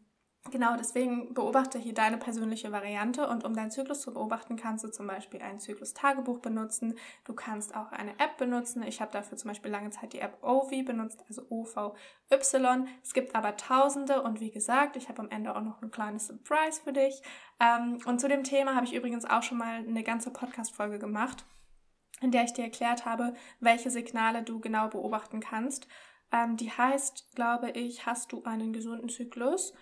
Genau, 0.49 0.75
deswegen 0.75 1.35
beobachte 1.35 1.77
hier 1.77 1.93
deine 1.93 2.17
persönliche 2.17 2.71
Variante 2.71 3.27
und 3.27 3.45
um 3.45 3.53
deinen 3.53 3.69
Zyklus 3.69 4.01
zu 4.01 4.11
beobachten, 4.11 4.55
kannst 4.55 4.83
du 4.83 4.89
zum 4.89 5.05
Beispiel 5.05 5.39
ein 5.39 5.59
Zyklus-Tagebuch 5.59 6.39
benutzen. 6.39 6.97
Du 7.25 7.33
kannst 7.33 7.75
auch 7.75 7.91
eine 7.91 8.19
App 8.19 8.37
benutzen. 8.37 8.81
Ich 8.81 9.01
habe 9.01 9.11
dafür 9.11 9.37
zum 9.37 9.49
Beispiel 9.49 9.69
lange 9.69 9.91
Zeit 9.91 10.13
die 10.13 10.19
App 10.19 10.39
OVI 10.41 10.81
benutzt, 10.81 11.23
also 11.27 11.43
OVY. 11.49 11.91
Es 13.03 13.13
gibt 13.13 13.35
aber 13.35 13.55
Tausende 13.55 14.23
und 14.23 14.39
wie 14.39 14.49
gesagt, 14.49 14.95
ich 14.95 15.09
habe 15.09 15.21
am 15.21 15.29
Ende 15.29 15.55
auch 15.55 15.61
noch 15.61 15.79
ein 15.83 15.91
kleines 15.91 16.25
Surprise 16.27 16.81
für 16.83 16.91
dich. 16.91 17.21
Ähm, 17.59 17.99
und 18.05 18.19
zu 18.19 18.27
dem 18.27 18.43
Thema 18.43 18.75
habe 18.75 18.87
ich 18.87 18.95
übrigens 18.95 19.25
auch 19.25 19.43
schon 19.43 19.59
mal 19.59 19.85
eine 19.87 20.03
ganze 20.03 20.31
Podcast-Folge 20.31 20.97
gemacht, 20.97 21.45
in 22.19 22.31
der 22.31 22.45
ich 22.45 22.53
dir 22.53 22.63
erklärt 22.63 23.05
habe, 23.05 23.35
welche 23.59 23.91
Signale 23.91 24.41
du 24.41 24.59
genau 24.59 24.87
beobachten 24.87 25.39
kannst. 25.39 25.87
Ähm, 26.31 26.57
die 26.57 26.71
heißt, 26.71 27.35
glaube 27.35 27.69
ich, 27.69 28.07
hast 28.07 28.31
du 28.31 28.43
einen 28.43 28.73
gesunden 28.73 29.07
Zyklus? 29.07 29.73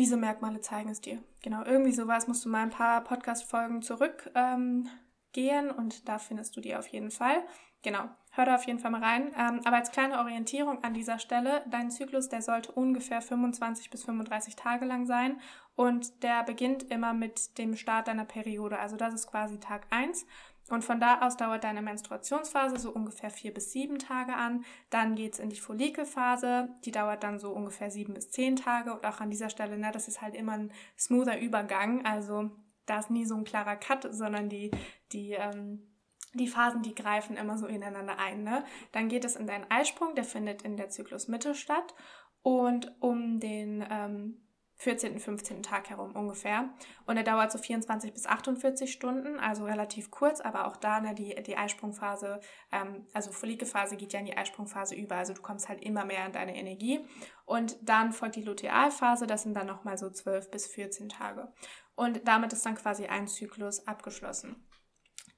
Diese 0.00 0.16
Merkmale 0.16 0.62
zeigen 0.62 0.88
es 0.88 1.02
dir. 1.02 1.22
Genau, 1.42 1.62
irgendwie 1.62 1.92
sowas 1.92 2.26
musst 2.26 2.44
du 2.46 2.48
mal 2.48 2.62
ein 2.62 2.70
paar 2.70 3.04
Podcast-Folgen 3.04 3.82
zurückgehen 3.82 4.88
ähm, 5.34 5.74
und 5.76 6.08
da 6.08 6.18
findest 6.18 6.56
du 6.56 6.62
die 6.62 6.74
auf 6.74 6.86
jeden 6.86 7.10
Fall. 7.10 7.44
Genau, 7.82 8.04
hör 8.32 8.46
da 8.46 8.54
auf 8.54 8.64
jeden 8.64 8.78
Fall 8.78 8.90
mal 8.90 9.02
rein. 9.02 9.34
Ähm, 9.38 9.60
aber 9.64 9.76
als 9.76 9.90
kleine 9.90 10.18
Orientierung 10.18 10.82
an 10.82 10.94
dieser 10.94 11.18
Stelle, 11.18 11.62
dein 11.70 11.90
Zyklus, 11.90 12.30
der 12.30 12.40
sollte 12.40 12.72
ungefähr 12.72 13.20
25 13.20 13.90
bis 13.90 14.04
35 14.04 14.56
Tage 14.56 14.86
lang 14.86 15.04
sein 15.04 15.38
und 15.76 16.22
der 16.22 16.44
beginnt 16.44 16.90
immer 16.90 17.12
mit 17.12 17.58
dem 17.58 17.76
Start 17.76 18.08
deiner 18.08 18.24
Periode. 18.24 18.78
Also 18.78 18.96
das 18.96 19.12
ist 19.12 19.26
quasi 19.26 19.60
Tag 19.60 19.86
1 19.90 20.24
Und 20.70 20.84
von 20.84 21.00
da 21.00 21.20
aus 21.20 21.36
dauert 21.36 21.64
deine 21.64 21.82
Menstruationsphase 21.82 22.78
so 22.78 22.92
ungefähr 22.92 23.30
vier 23.30 23.52
bis 23.52 23.72
sieben 23.72 23.98
Tage 23.98 24.34
an. 24.34 24.64
Dann 24.88 25.16
geht 25.16 25.34
es 25.34 25.40
in 25.40 25.50
die 25.50 25.58
Follikelphase. 25.58 26.68
Die 26.84 26.92
dauert 26.92 27.24
dann 27.24 27.40
so 27.40 27.50
ungefähr 27.50 27.90
sieben 27.90 28.14
bis 28.14 28.30
zehn 28.30 28.54
Tage. 28.54 28.92
Und 28.92 29.04
auch 29.04 29.20
an 29.20 29.30
dieser 29.30 29.50
Stelle, 29.50 29.76
ne, 29.76 29.90
das 29.92 30.06
ist 30.06 30.22
halt 30.22 30.36
immer 30.36 30.52
ein 30.52 30.72
smoother 30.96 31.40
Übergang. 31.40 32.06
Also 32.06 32.50
da 32.86 33.00
ist 33.00 33.10
nie 33.10 33.24
so 33.24 33.34
ein 33.34 33.44
klarer 33.44 33.74
Cut, 33.74 34.06
sondern 34.14 34.48
die, 34.48 34.70
die, 35.12 35.32
ähm, 35.32 35.88
die 36.34 36.48
Phasen, 36.48 36.82
die 36.82 36.94
greifen 36.94 37.36
immer 37.36 37.58
so 37.58 37.66
ineinander 37.66 38.20
ein. 38.20 38.44
Ne? 38.44 38.64
Dann 38.92 39.08
geht 39.08 39.24
es 39.24 39.34
in 39.34 39.48
deinen 39.48 39.68
Eisprung, 39.70 40.14
der 40.14 40.24
findet 40.24 40.62
in 40.62 40.76
der 40.76 40.88
Zyklusmitte 40.88 41.56
statt. 41.56 41.96
Und 42.42 42.94
um 43.00 43.40
den 43.40 43.84
ähm, 43.90 44.40
14., 44.80 45.20
15. 45.20 45.62
Tag 45.62 45.90
herum 45.90 46.12
ungefähr. 46.16 46.70
Und 47.04 47.18
er 47.18 47.22
dauert 47.22 47.52
so 47.52 47.58
24 47.58 48.14
bis 48.14 48.24
48 48.24 48.90
Stunden, 48.90 49.38
also 49.38 49.66
relativ 49.66 50.10
kurz, 50.10 50.40
aber 50.40 50.66
auch 50.66 50.76
da 50.76 51.00
ne, 51.00 51.14
die, 51.14 51.34
die 51.42 51.54
Eisprungphase, 51.54 52.40
ähm, 52.72 53.06
also 53.12 53.30
Follikelphase 53.30 53.98
geht 53.98 54.14
ja 54.14 54.20
in 54.20 54.24
die 54.24 54.36
Eisprungphase 54.36 54.94
über, 54.94 55.16
also 55.16 55.34
du 55.34 55.42
kommst 55.42 55.68
halt 55.68 55.84
immer 55.84 56.06
mehr 56.06 56.24
in 56.24 56.32
deine 56.32 56.56
Energie. 56.56 57.00
Und 57.44 57.76
dann 57.82 58.12
folgt 58.12 58.36
die 58.36 58.42
Lutealphase, 58.42 59.26
das 59.26 59.42
sind 59.42 59.54
dann 59.54 59.66
nochmal 59.66 59.98
so 59.98 60.08
12 60.08 60.50
bis 60.50 60.66
14 60.66 61.10
Tage. 61.10 61.52
Und 61.94 62.26
damit 62.26 62.54
ist 62.54 62.64
dann 62.64 62.74
quasi 62.74 63.04
ein 63.04 63.28
Zyklus 63.28 63.86
abgeschlossen. 63.86 64.66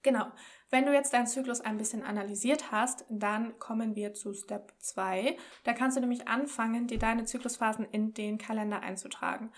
Genau. 0.04 0.26
Wenn 0.72 0.86
du 0.86 0.94
jetzt 0.94 1.12
deinen 1.12 1.26
Zyklus 1.26 1.60
ein 1.60 1.76
bisschen 1.76 2.02
analysiert 2.02 2.72
hast, 2.72 3.04
dann 3.10 3.58
kommen 3.58 3.94
wir 3.94 4.14
zu 4.14 4.32
Step 4.32 4.72
2. 4.78 5.36
Da 5.64 5.74
kannst 5.74 5.98
du 5.98 6.00
nämlich 6.00 6.28
anfangen, 6.28 6.86
dir 6.86 6.98
deine 6.98 7.26
Zyklusphasen 7.26 7.84
in 7.84 8.14
den 8.14 8.38
Kalender 8.38 8.80
einzutragen. 8.80 9.52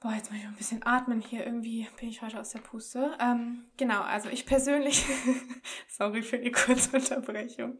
Boah, 0.00 0.14
jetzt 0.14 0.30
muss 0.30 0.40
ich 0.40 0.46
ein 0.46 0.54
bisschen 0.54 0.86
atmen 0.86 1.20
hier. 1.20 1.44
Irgendwie 1.44 1.86
bin 2.00 2.08
ich 2.08 2.22
heute 2.22 2.40
aus 2.40 2.48
der 2.50 2.60
Puste. 2.60 3.18
Ähm, 3.20 3.66
genau, 3.76 4.00
also 4.00 4.30
ich 4.30 4.46
persönlich, 4.46 5.04
sorry 5.88 6.22
für 6.22 6.38
die 6.38 6.52
kurze 6.52 6.96
Unterbrechung. 6.96 7.78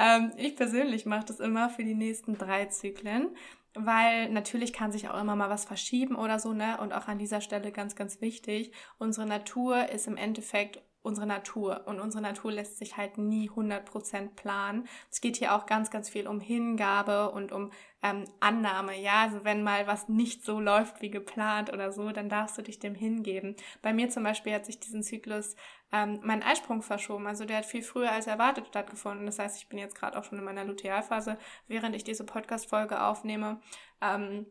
Ähm, 0.00 0.32
ich 0.36 0.56
persönlich 0.56 1.06
mache 1.06 1.26
das 1.26 1.38
immer 1.38 1.70
für 1.70 1.84
die 1.84 1.94
nächsten 1.94 2.36
drei 2.36 2.66
Zyklen, 2.66 3.36
weil 3.74 4.30
natürlich 4.30 4.72
kann 4.72 4.90
sich 4.90 5.08
auch 5.08 5.20
immer 5.20 5.36
mal 5.36 5.50
was 5.50 5.64
verschieben 5.64 6.16
oder 6.16 6.40
so, 6.40 6.54
ne? 6.54 6.80
Und 6.80 6.92
auch 6.92 7.06
an 7.06 7.20
dieser 7.20 7.40
Stelle 7.40 7.70
ganz, 7.70 7.94
ganz 7.94 8.20
wichtig. 8.20 8.72
Unsere 8.98 9.28
Natur 9.28 9.90
ist 9.90 10.08
im 10.08 10.16
Endeffekt 10.16 10.82
unsere 11.08 11.26
Natur. 11.26 11.82
Und 11.86 11.98
unsere 11.98 12.22
Natur 12.22 12.52
lässt 12.52 12.78
sich 12.78 12.96
halt 12.96 13.18
nie 13.18 13.50
100% 13.50 14.36
planen. 14.36 14.86
Es 15.10 15.20
geht 15.20 15.36
hier 15.36 15.54
auch 15.54 15.66
ganz, 15.66 15.90
ganz 15.90 16.08
viel 16.08 16.28
um 16.28 16.38
Hingabe 16.38 17.30
und 17.32 17.50
um 17.50 17.72
ähm, 18.02 18.24
Annahme. 18.38 18.96
Ja, 19.00 19.22
also 19.22 19.44
wenn 19.44 19.64
mal 19.64 19.86
was 19.88 20.08
nicht 20.08 20.44
so 20.44 20.60
läuft 20.60 21.00
wie 21.02 21.10
geplant 21.10 21.72
oder 21.72 21.90
so, 21.90 22.12
dann 22.12 22.28
darfst 22.28 22.56
du 22.58 22.62
dich 22.62 22.78
dem 22.78 22.94
hingeben. 22.94 23.56
Bei 23.82 23.92
mir 23.92 24.08
zum 24.10 24.22
Beispiel 24.22 24.54
hat 24.54 24.66
sich 24.66 24.78
diesen 24.78 25.02
Zyklus 25.02 25.56
ähm, 25.90 26.20
mein 26.22 26.42
Eisprung 26.42 26.82
verschoben. 26.82 27.26
Also 27.26 27.44
der 27.44 27.58
hat 27.58 27.66
viel 27.66 27.82
früher 27.82 28.12
als 28.12 28.26
erwartet 28.26 28.68
stattgefunden. 28.68 29.26
Das 29.26 29.38
heißt, 29.38 29.56
ich 29.56 29.68
bin 29.68 29.78
jetzt 29.78 29.96
gerade 29.96 30.16
auch 30.18 30.24
schon 30.24 30.38
in 30.38 30.44
meiner 30.44 30.64
Lutealphase, 30.64 31.38
während 31.66 31.96
ich 31.96 32.04
diese 32.04 32.24
Podcast-Folge 32.24 33.02
aufnehme. 33.02 33.60
Ähm, 34.00 34.46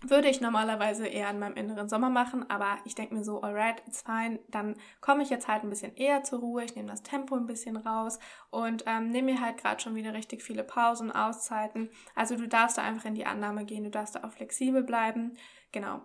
würde 0.00 0.28
ich 0.28 0.40
normalerweise 0.40 1.06
eher 1.06 1.28
an 1.28 1.38
meinem 1.38 1.56
inneren 1.56 1.88
Sommer 1.88 2.10
machen, 2.10 2.48
aber 2.50 2.78
ich 2.84 2.94
denke 2.94 3.14
mir 3.14 3.24
so, 3.24 3.42
alright, 3.42 3.82
it's 3.86 4.02
fine, 4.02 4.40
dann 4.48 4.76
komme 5.00 5.22
ich 5.22 5.30
jetzt 5.30 5.48
halt 5.48 5.64
ein 5.64 5.70
bisschen 5.70 5.94
eher 5.96 6.24
zur 6.24 6.40
Ruhe, 6.40 6.64
ich 6.64 6.74
nehme 6.74 6.88
das 6.88 7.02
Tempo 7.02 7.36
ein 7.36 7.46
bisschen 7.46 7.76
raus 7.76 8.18
und 8.50 8.84
ähm, 8.86 9.10
nehme 9.10 9.32
mir 9.32 9.40
halt 9.40 9.58
gerade 9.58 9.80
schon 9.80 9.94
wieder 9.94 10.14
richtig 10.14 10.42
viele 10.42 10.64
Pausen, 10.64 11.12
Auszeiten. 11.12 11.90
Also 12.14 12.36
du 12.36 12.48
darfst 12.48 12.78
da 12.78 12.82
einfach 12.82 13.04
in 13.04 13.14
die 13.14 13.26
Annahme 13.26 13.64
gehen, 13.64 13.84
du 13.84 13.90
darfst 13.90 14.14
da 14.14 14.24
auch 14.24 14.32
flexibel 14.32 14.82
bleiben. 14.82 15.36
Genau. 15.72 16.02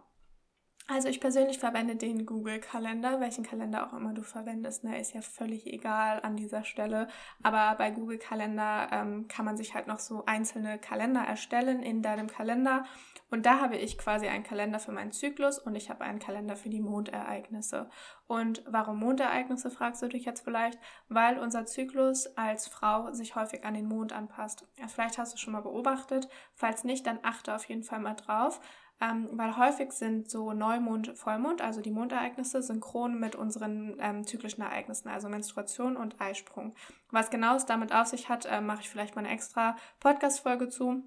Also 0.90 1.10
ich 1.10 1.20
persönlich 1.20 1.60
verwende 1.60 1.98
den 1.98 2.26
Google-Kalender, 2.26 3.20
welchen 3.20 3.44
Kalender 3.44 3.86
auch 3.86 3.94
immer 3.94 4.14
du 4.14 4.24
verwendest, 4.24 4.86
ne, 4.86 4.98
ist 4.98 5.14
ja 5.14 5.22
völlig 5.22 5.68
egal 5.68 6.22
an 6.22 6.38
dieser 6.38 6.64
Stelle. 6.64 7.10
Aber 7.44 7.76
bei 7.78 7.92
Google-Kalender 7.92 8.88
ähm, 8.94 9.28
kann 9.28 9.44
man 9.44 9.58
sich 9.58 9.76
halt 9.76 9.88
noch 9.88 10.00
so 10.00 10.24
einzelne 10.26 10.80
Kalender 10.80 11.20
erstellen 11.20 11.84
in 11.84 12.02
deinem 12.02 12.28
Kalender 12.28 12.86
und 13.30 13.46
da 13.46 13.60
habe 13.60 13.76
ich 13.76 13.98
quasi 13.98 14.28
einen 14.28 14.44
Kalender 14.44 14.80
für 14.80 14.94
meinen 14.94 15.12
Zyklus 15.12 15.60
und 15.60 15.76
ich 15.76 15.90
habe 15.90 16.06
einen 16.06 16.20
Kalender 16.20 16.56
für 16.56 16.70
die 16.70 16.80
Mondereignisse. 16.80 17.90
Und 18.28 18.64
warum 18.68 19.00
Mondereignisse, 19.00 19.70
fragst 19.70 20.02
du 20.02 20.08
dich 20.08 20.24
jetzt 20.26 20.42
vielleicht? 20.42 20.80
Weil 21.10 21.38
unser 21.38 21.66
Zyklus 21.66 22.28
als 22.38 22.68
Frau 22.68 23.12
sich 23.12 23.36
häufig 23.36 23.66
an 23.66 23.74
den 23.74 23.88
Mond 23.88 24.14
anpasst. 24.14 24.66
Vielleicht 24.88 25.18
hast 25.18 25.34
du 25.34 25.38
schon 25.38 25.54
mal 25.54 25.62
beobachtet. 25.62 26.30
Falls 26.54 26.86
nicht, 26.86 27.06
dann 27.06 27.20
achte 27.22 27.54
auf 27.54 27.66
jeden 27.66 27.84
Fall 27.84 28.00
mal 28.00 28.16
drauf. 28.16 28.62
Ähm, 29.00 29.30
weil 29.34 29.58
häufig 29.58 29.92
sind 29.92 30.30
so 30.30 30.54
Neumond, 30.54 31.18
Vollmond, 31.18 31.62
also 31.62 31.82
die 31.82 31.92
Mondereignisse, 31.92 32.64
synchron 32.64 33.20
mit 33.20 33.36
unseren 33.36 33.98
ähm, 34.00 34.26
zyklischen 34.26 34.64
Ereignissen, 34.64 35.08
also 35.10 35.30
Menstruation 35.30 35.96
und 35.96 36.20
Eisprung. 36.20 36.74
Was 37.12 37.30
genau 37.30 37.56
es 37.56 37.66
damit 37.66 37.94
auf 37.94 38.08
sich 38.08 38.28
hat, 38.28 38.46
äh, 38.46 38.60
mache 38.60 38.82
ich 38.82 38.90
vielleicht 38.90 39.16
mal 39.16 39.24
eine 39.24 39.34
extra 39.34 39.76
Podcast-Folge 40.00 40.70
zu 40.70 41.04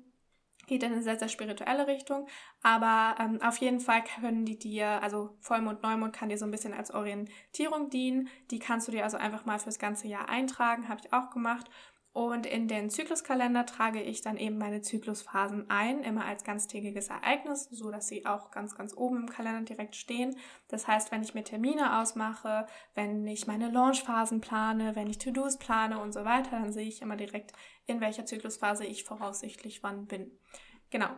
geht 0.70 0.84
in 0.84 0.92
eine 0.92 1.02
sehr, 1.02 1.18
sehr 1.18 1.28
spirituelle 1.28 1.86
Richtung. 1.86 2.26
Aber 2.62 3.16
ähm, 3.20 3.42
auf 3.42 3.56
jeden 3.58 3.80
Fall 3.80 4.02
können 4.02 4.46
die 4.46 4.58
dir, 4.58 5.02
also 5.02 5.36
Vollmond, 5.40 5.82
Neumond 5.82 6.14
kann 6.14 6.28
dir 6.28 6.38
so 6.38 6.44
ein 6.44 6.50
bisschen 6.50 6.72
als 6.72 6.94
Orientierung 6.94 7.90
dienen. 7.90 8.28
Die 8.50 8.60
kannst 8.60 8.86
du 8.88 8.92
dir 8.92 9.04
also 9.04 9.16
einfach 9.16 9.44
mal 9.44 9.58
fürs 9.58 9.78
ganze 9.78 10.06
Jahr 10.06 10.28
eintragen, 10.28 10.88
habe 10.88 11.00
ich 11.04 11.12
auch 11.12 11.30
gemacht. 11.30 11.68
Und 12.12 12.44
in 12.44 12.66
den 12.66 12.90
Zykluskalender 12.90 13.66
trage 13.66 14.02
ich 14.02 14.20
dann 14.20 14.36
eben 14.36 14.58
meine 14.58 14.82
Zyklusphasen 14.82 15.70
ein, 15.70 16.02
immer 16.02 16.24
als 16.24 16.42
ganztägiges 16.42 17.08
Ereignis, 17.08 17.68
so 17.70 17.92
dass 17.92 18.08
sie 18.08 18.26
auch 18.26 18.50
ganz, 18.50 18.74
ganz 18.74 18.96
oben 18.96 19.18
im 19.18 19.28
Kalender 19.28 19.62
direkt 19.62 19.94
stehen. 19.94 20.36
Das 20.66 20.88
heißt, 20.88 21.12
wenn 21.12 21.22
ich 21.22 21.34
mir 21.34 21.44
Termine 21.44 22.00
ausmache, 22.00 22.66
wenn 22.94 23.24
ich 23.28 23.46
meine 23.46 23.70
Launchphasen 23.70 24.40
plane, 24.40 24.96
wenn 24.96 25.06
ich 25.06 25.18
To-Dos 25.18 25.58
plane 25.58 26.00
und 26.00 26.12
so 26.12 26.24
weiter, 26.24 26.50
dann 26.50 26.72
sehe 26.72 26.88
ich 26.88 27.00
immer 27.00 27.16
direkt, 27.16 27.52
in 27.86 28.00
welcher 28.00 28.26
Zyklusphase 28.26 28.84
ich 28.84 29.04
voraussichtlich 29.04 29.84
wann 29.84 30.06
bin. 30.06 30.32
Genau. 30.90 31.10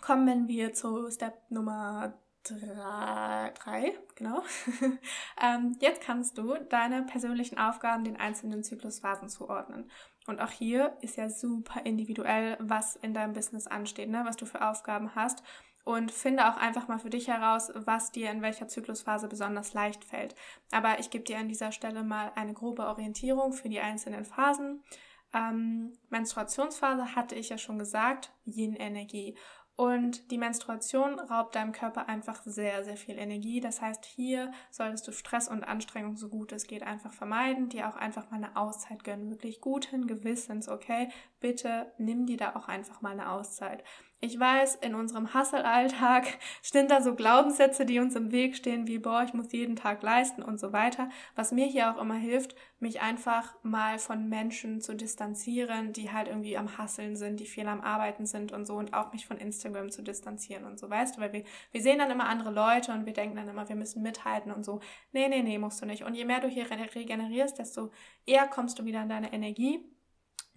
Kommen 0.00 0.48
wir 0.48 0.72
zu 0.72 1.08
Step 1.10 1.38
Nummer 1.50 2.18
drei, 2.44 3.52
drei 3.54 3.98
genau. 4.14 4.42
ähm, 5.42 5.76
jetzt 5.80 6.02
kannst 6.02 6.38
du 6.38 6.54
deine 6.68 7.02
persönlichen 7.02 7.58
Aufgaben 7.58 8.04
den 8.04 8.16
einzelnen 8.16 8.62
Zyklusphasen 8.62 9.28
zuordnen. 9.28 9.90
Und 10.26 10.40
auch 10.40 10.50
hier 10.50 10.96
ist 11.00 11.16
ja 11.16 11.28
super 11.28 11.80
individuell, 11.84 12.56
was 12.60 12.96
in 12.96 13.14
deinem 13.14 13.32
Business 13.32 13.66
ansteht, 13.66 14.08
ne? 14.08 14.22
was 14.24 14.36
du 14.36 14.46
für 14.46 14.66
Aufgaben 14.66 15.14
hast. 15.14 15.42
Und 15.82 16.12
finde 16.12 16.48
auch 16.48 16.58
einfach 16.58 16.88
mal 16.88 16.98
für 16.98 17.10
dich 17.10 17.28
heraus, 17.28 17.72
was 17.74 18.12
dir 18.12 18.30
in 18.30 18.42
welcher 18.42 18.68
Zyklusphase 18.68 19.28
besonders 19.28 19.72
leicht 19.72 20.04
fällt. 20.04 20.34
Aber 20.70 20.98
ich 20.98 21.10
gebe 21.10 21.24
dir 21.24 21.38
an 21.38 21.48
dieser 21.48 21.72
Stelle 21.72 22.04
mal 22.04 22.32
eine 22.36 22.52
grobe 22.52 22.86
Orientierung 22.86 23.54
für 23.54 23.70
die 23.70 23.80
einzelnen 23.80 24.26
Phasen. 24.26 24.84
Ähm, 25.32 25.92
Menstruationsphase 26.10 27.14
hatte 27.14 27.34
ich 27.34 27.48
ja 27.48 27.58
schon 27.58 27.78
gesagt, 27.78 28.32
Yin-Energie. 28.44 29.36
Und 29.80 30.30
die 30.30 30.36
Menstruation 30.36 31.18
raubt 31.18 31.54
deinem 31.54 31.72
Körper 31.72 32.06
einfach 32.06 32.42
sehr, 32.44 32.84
sehr 32.84 32.98
viel 32.98 33.16
Energie. 33.16 33.60
Das 33.60 33.80
heißt, 33.80 34.04
hier 34.04 34.52
solltest 34.70 35.08
du 35.08 35.12
Stress 35.12 35.48
und 35.48 35.64
Anstrengung 35.64 36.18
so 36.18 36.28
gut 36.28 36.52
es 36.52 36.66
geht 36.66 36.82
einfach 36.82 37.14
vermeiden, 37.14 37.70
dir 37.70 37.88
auch 37.88 37.96
einfach 37.96 38.30
mal 38.30 38.36
eine 38.36 38.56
Auszeit 38.56 39.04
gönnen. 39.04 39.30
Wirklich 39.30 39.62
guten 39.62 40.06
Gewissens, 40.06 40.68
okay? 40.68 41.08
Bitte 41.40 41.90
nimm 41.96 42.26
dir 42.26 42.36
da 42.36 42.56
auch 42.56 42.68
einfach 42.68 43.00
mal 43.00 43.12
eine 43.12 43.30
Auszeit. 43.30 43.82
Ich 44.22 44.38
weiß, 44.38 44.74
in 44.76 44.94
unserem 44.94 45.32
Hustle-Alltag 45.32 46.38
sind 46.62 46.90
da 46.90 47.00
so 47.00 47.14
Glaubenssätze, 47.14 47.86
die 47.86 48.00
uns 48.00 48.14
im 48.16 48.32
Weg 48.32 48.54
stehen, 48.54 48.86
wie, 48.86 48.98
boah, 48.98 49.22
ich 49.22 49.32
muss 49.32 49.50
jeden 49.50 49.76
Tag 49.76 50.02
leisten 50.02 50.42
und 50.42 50.60
so 50.60 50.74
weiter. 50.74 51.08
Was 51.36 51.52
mir 51.52 51.64
hier 51.64 51.90
auch 51.90 51.98
immer 51.98 52.16
hilft, 52.16 52.54
mich 52.80 53.00
einfach 53.00 53.54
mal 53.62 53.98
von 53.98 54.28
Menschen 54.28 54.82
zu 54.82 54.94
distanzieren, 54.94 55.94
die 55.94 56.12
halt 56.12 56.28
irgendwie 56.28 56.58
am 56.58 56.76
Hasseln 56.76 57.16
sind, 57.16 57.40
die 57.40 57.46
viel 57.46 57.66
am 57.66 57.80
Arbeiten 57.80 58.26
sind 58.26 58.52
und 58.52 58.66
so 58.66 58.76
und 58.76 58.92
auch 58.92 59.10
mich 59.14 59.26
von 59.26 59.38
Instagram 59.38 59.90
zu 59.90 60.02
distanzieren 60.02 60.66
und 60.66 60.78
so, 60.78 60.90
weißt 60.90 61.16
du, 61.16 61.22
weil 61.22 61.32
wir, 61.32 61.44
wir 61.72 61.80
sehen 61.80 61.98
dann 61.98 62.10
immer 62.10 62.28
andere 62.28 62.50
Leute 62.50 62.92
und 62.92 63.06
wir 63.06 63.14
denken 63.14 63.36
dann 63.36 63.48
immer, 63.48 63.70
wir 63.70 63.76
müssen 63.76 64.02
mithalten 64.02 64.52
und 64.52 64.64
so. 64.66 64.80
Nee, 65.12 65.28
nee, 65.28 65.42
nee, 65.42 65.56
musst 65.56 65.80
du 65.80 65.86
nicht. 65.86 66.04
Und 66.04 66.14
je 66.14 66.26
mehr 66.26 66.40
du 66.40 66.48
hier 66.48 66.66
regenerierst, 66.70 67.58
desto 67.58 67.90
eher 68.26 68.46
kommst 68.48 68.78
du 68.78 68.84
wieder 68.84 69.02
in 69.02 69.08
deine 69.08 69.32
Energie. 69.32 69.82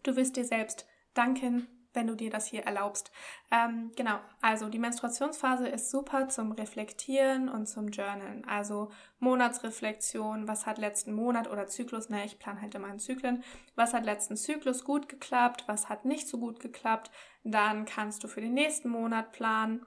Du 0.04 0.18
wirst 0.18 0.36
dir 0.36 0.44
selbst 0.44 0.86
danken, 1.14 1.68
wenn 1.94 2.08
du 2.08 2.16
dir 2.16 2.30
das 2.30 2.48
hier 2.48 2.64
erlaubst. 2.64 3.12
Ähm, 3.52 3.92
genau, 3.96 4.20
also 4.42 4.70
die 4.70 4.80
Menstruationsphase 4.80 5.68
ist 5.68 5.92
super 5.92 6.30
zum 6.30 6.52
Reflektieren 6.52 7.50
und 7.50 7.68
zum 7.68 7.90
Journalen. 7.90 8.46
Also 8.48 8.92
Monatsreflexion, 9.20 10.48
was 10.48 10.66
hat 10.66 10.78
letzten 10.78 11.14
Monat 11.14 11.50
oder 11.50 11.68
Zyklus, 11.68 12.10
ne, 12.10 12.26
ich 12.26 12.40
plane 12.40 12.62
halt 12.62 12.76
immer 12.76 12.88
einen 12.88 13.00
Zyklen, 13.00 13.44
was 13.76 13.94
hat 13.94 14.06
letzten 14.06 14.38
Zyklus 14.38 14.84
gut 14.84 15.08
geklappt, 15.10 15.64
was 15.68 15.90
hat 15.90 16.06
nicht 16.06 16.28
so 16.28 16.38
gut 16.40 16.60
geklappt. 16.60 17.12
Dann 17.44 17.86
kannst 17.86 18.24
du 18.24 18.28
für 18.28 18.42
den 18.42 18.54
nächsten 18.54 18.90
Monat 18.90 19.32
planen 19.32 19.86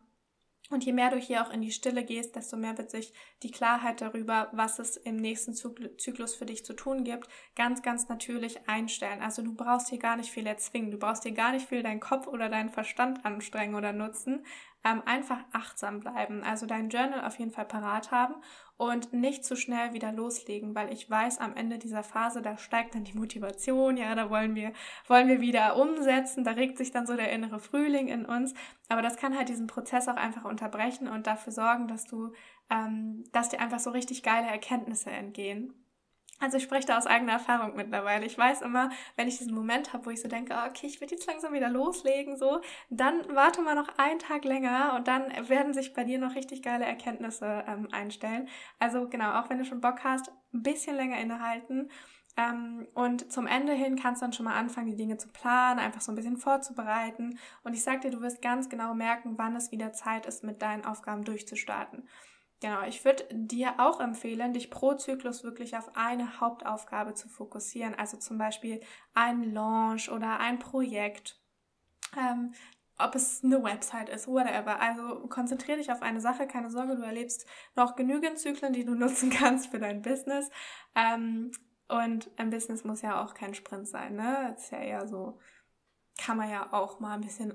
und 0.71 0.85
je 0.85 0.93
mehr 0.93 1.11
du 1.11 1.17
hier 1.17 1.43
auch 1.43 1.51
in 1.51 1.61
die 1.61 1.71
Stille 1.71 2.05
gehst, 2.05 2.35
desto 2.35 2.57
mehr 2.57 2.77
wird 2.77 2.91
sich 2.91 3.13
die 3.43 3.51
Klarheit 3.51 4.01
darüber, 4.01 4.49
was 4.53 4.79
es 4.79 4.97
im 4.97 5.17
nächsten 5.17 5.55
Zyklus 5.55 6.35
für 6.35 6.47
dich 6.47 6.65
zu 6.65 6.75
tun 6.75 7.05
gibt, 7.05 7.29
ganz, 7.55 7.83
ganz 7.83 8.09
natürlich 8.09 8.69
einstellen. 8.69 9.23
Also 9.23 9.43
du 9.43 9.55
brauchst 9.55 9.91
hier 9.91 9.99
gar 9.99 10.17
nicht 10.17 10.31
viel 10.31 10.47
erzwingen. 10.47 10.91
Du 10.91 10.99
brauchst 10.99 11.23
hier 11.23 11.33
gar 11.33 11.53
nicht 11.53 11.69
viel 11.69 11.83
deinen 11.83 12.01
Kopf 12.01 12.27
oder 12.27 12.49
deinen 12.49 12.71
Verstand 12.71 13.25
anstrengen 13.25 13.77
oder 13.77 13.93
nutzen. 13.93 14.45
Ähm, 14.87 15.03
einfach 15.05 15.41
achtsam 15.53 15.99
bleiben. 15.99 16.45
Also 16.45 16.65
dein 16.65 16.91
Journal 16.91 17.25
auf 17.25 17.39
jeden 17.41 17.51
Fall 17.51 17.65
parat 17.65 18.13
haben 18.13 18.37
und 18.77 19.13
nicht 19.13 19.45
zu 19.45 19.57
schnell 19.57 19.93
wieder 19.95 20.13
loslegen, 20.13 20.77
weil 20.77 20.93
ich 20.93 21.11
weiß, 21.11 21.39
am 21.39 21.57
Ende 21.57 21.79
dieser 21.79 22.05
Phase, 22.05 22.41
da 22.41 22.57
steigt 22.57 22.95
dann 22.95 23.03
die 23.03 23.19
Motivation, 23.19 23.97
ja, 23.97 24.15
da 24.15 24.31
wollen 24.31 24.55
wir, 24.55 24.73
wollen 25.09 25.27
wir 25.27 25.41
wieder 25.41 25.77
umsetzen, 25.77 26.45
da 26.45 26.53
regt 26.53 26.79
sich 26.79 26.93
dann 26.93 27.07
so 27.07 27.17
der 27.17 27.33
innere 27.33 27.59
Frühling 27.59 28.07
in 28.07 28.25
uns. 28.25 28.55
Aber 28.89 29.03
das 29.03 29.17
kann 29.17 29.37
halt 29.37 29.49
diesen 29.49 29.67
Prozess 29.67 30.07
auch 30.07 30.17
einfach 30.17 30.45
unterbrechen 30.45 31.09
und 31.09 31.27
dafür 31.27 31.53
sorgen, 31.53 31.89
dass 31.89 32.05
du, 32.05 32.33
ähm, 32.71 33.25
dass 33.33 33.49
dir 33.49 33.61
einfach 33.61 33.81
so 33.81 33.91
richtig 33.91 34.23
geile 34.23 34.47
Erkenntnisse 34.47 35.11
entgehen. 35.11 35.75
Also 36.41 36.59
ich 36.59 36.65
spreche 36.65 36.87
da 36.87 36.99
aus 36.99 37.07
eigener 37.07 37.33
Erfahrung 37.33 37.77
mittlerweile. 37.77 38.27
Ich 38.27 38.37
weiß 38.37 38.63
immer, 38.63 38.91
wenn 39.17 39.27
ich 39.27 39.39
diesen 39.39 39.55
Moment 39.55 39.93
habe, 39.93 40.07
wo 40.07 40.11
ich 40.11 40.21
so 40.21 40.29
denke, 40.29 40.55
ah, 40.55 40.67
okay, 40.67 40.87
ich 40.87 41.01
will 41.01 41.09
jetzt 41.11 41.27
langsam 41.27 41.53
wieder 41.53 41.71
loslegen, 41.71 42.37
so, 42.37 42.61
dann 42.91 43.23
warte 43.35 43.63
mal 43.63 43.75
noch 43.75 43.89
einen 43.99 44.19
Tag 44.19 44.45
länger 44.45 44.95
und 44.97 45.09
dann 45.09 45.31
werden 45.49 45.73
sich 45.73 45.95
bei 45.95 46.05
dir 46.05 46.19
noch 46.19 46.35
richtig 46.35 46.63
geile 46.63 46.85
Erkenntnisse 46.85 47.65
ähm, 47.67 47.89
einstellen. 47.91 48.49
Also 48.79 49.09
genau, 49.09 49.41
auch 49.41 49.49
wenn 49.49 49.59
du 49.59 49.65
schon 49.65 49.81
Bock 49.81 50.05
hast, 50.05 50.31
ein 50.53 50.63
bisschen 50.63 50.97
länger 50.97 51.19
innehalten. 51.19 51.91
Ähm, 52.37 52.87
und 52.93 53.33
zum 53.33 53.47
Ende 53.47 53.73
hin 53.73 53.97
kannst 53.97 54.21
du 54.21 54.27
dann 54.27 54.33
schon 54.35 54.45
mal 54.45 54.59
anfangen, 54.59 54.89
die 54.89 54.97
Dinge 54.97 55.17
zu 55.17 55.29
planen, 55.29 55.81
einfach 55.81 56.03
so 56.03 56.13
ein 56.13 56.17
bisschen 56.17 56.37
vorzubereiten. 56.37 57.39
Und 57.65 57.73
ich 57.73 57.83
sag 57.83 58.03
dir, 58.03 58.11
du 58.11 58.21
wirst 58.21 58.43
ganz 58.43 58.69
genau 58.69 58.95
merken, 58.95 59.39
wann 59.39 59.57
es 59.57 59.73
wieder 59.73 59.93
Zeit 59.93 60.27
ist, 60.27 60.45
mit 60.45 60.61
deinen 60.61 60.85
Aufgaben 60.85 61.25
durchzustarten. 61.25 62.07
Genau, 62.61 62.83
ich 62.87 63.05
würde 63.05 63.25
dir 63.31 63.75
auch 63.79 64.01
empfehlen, 64.01 64.55
dich 64.55 64.71
pro 64.71 64.95
Zyklus 64.95 65.45
wirklich 65.45 65.77
auf 65.77 65.95
eine 65.95 66.41
Hauptaufgabe 66.41 67.13
zu 67.15 67.29
fokussieren. 67.29 67.95
Also 67.95 68.17
zum 68.17 68.39
Beispiel 68.39 68.81
ein 69.15 69.53
Launch 69.53 70.11
oder 70.11 70.39
ein 70.41 70.59
Projekt. 70.59 71.39
Ähm, 72.17 72.55
ob 72.99 73.15
es 73.15 73.45
eine 73.45 73.63
Website 73.63 74.09
ist, 74.09 74.27
whatever. 74.27 74.81
Also 74.81 75.29
konzentriere 75.29 75.79
dich 75.79 75.93
auf 75.93 76.03
eine 76.03 76.21
Sache, 76.21 76.47
keine 76.47 76.71
Sorge, 76.71 76.97
du 76.97 77.03
erlebst 77.03 77.47
noch 77.75 77.95
genügend 77.95 78.39
Zyklen, 78.39 78.73
die 78.73 78.85
du 78.85 78.95
nutzen 78.97 79.31
kannst 79.31 79.69
für 79.69 79.79
dein 79.79 80.03
Business. 80.03 80.51
Ähm, 80.95 81.51
und 81.89 82.31
ein 82.37 82.51
Business 82.51 82.85
muss 82.85 83.03
ja 83.03 83.23
auch 83.23 83.35
kein 83.35 83.55
Sprint 83.55 83.87
sein, 83.89 84.17
ne? 84.17 84.53
Das 84.55 84.65
ist 84.65 84.73
ja 84.73 84.79
eher 84.79 85.07
so, 85.07 85.39
kann 86.19 86.39
man 86.39 86.51
ja 86.51 86.73
auch 86.73 87.01
mal 87.01 87.15
ein 87.15 87.21
bisschen 87.21 87.55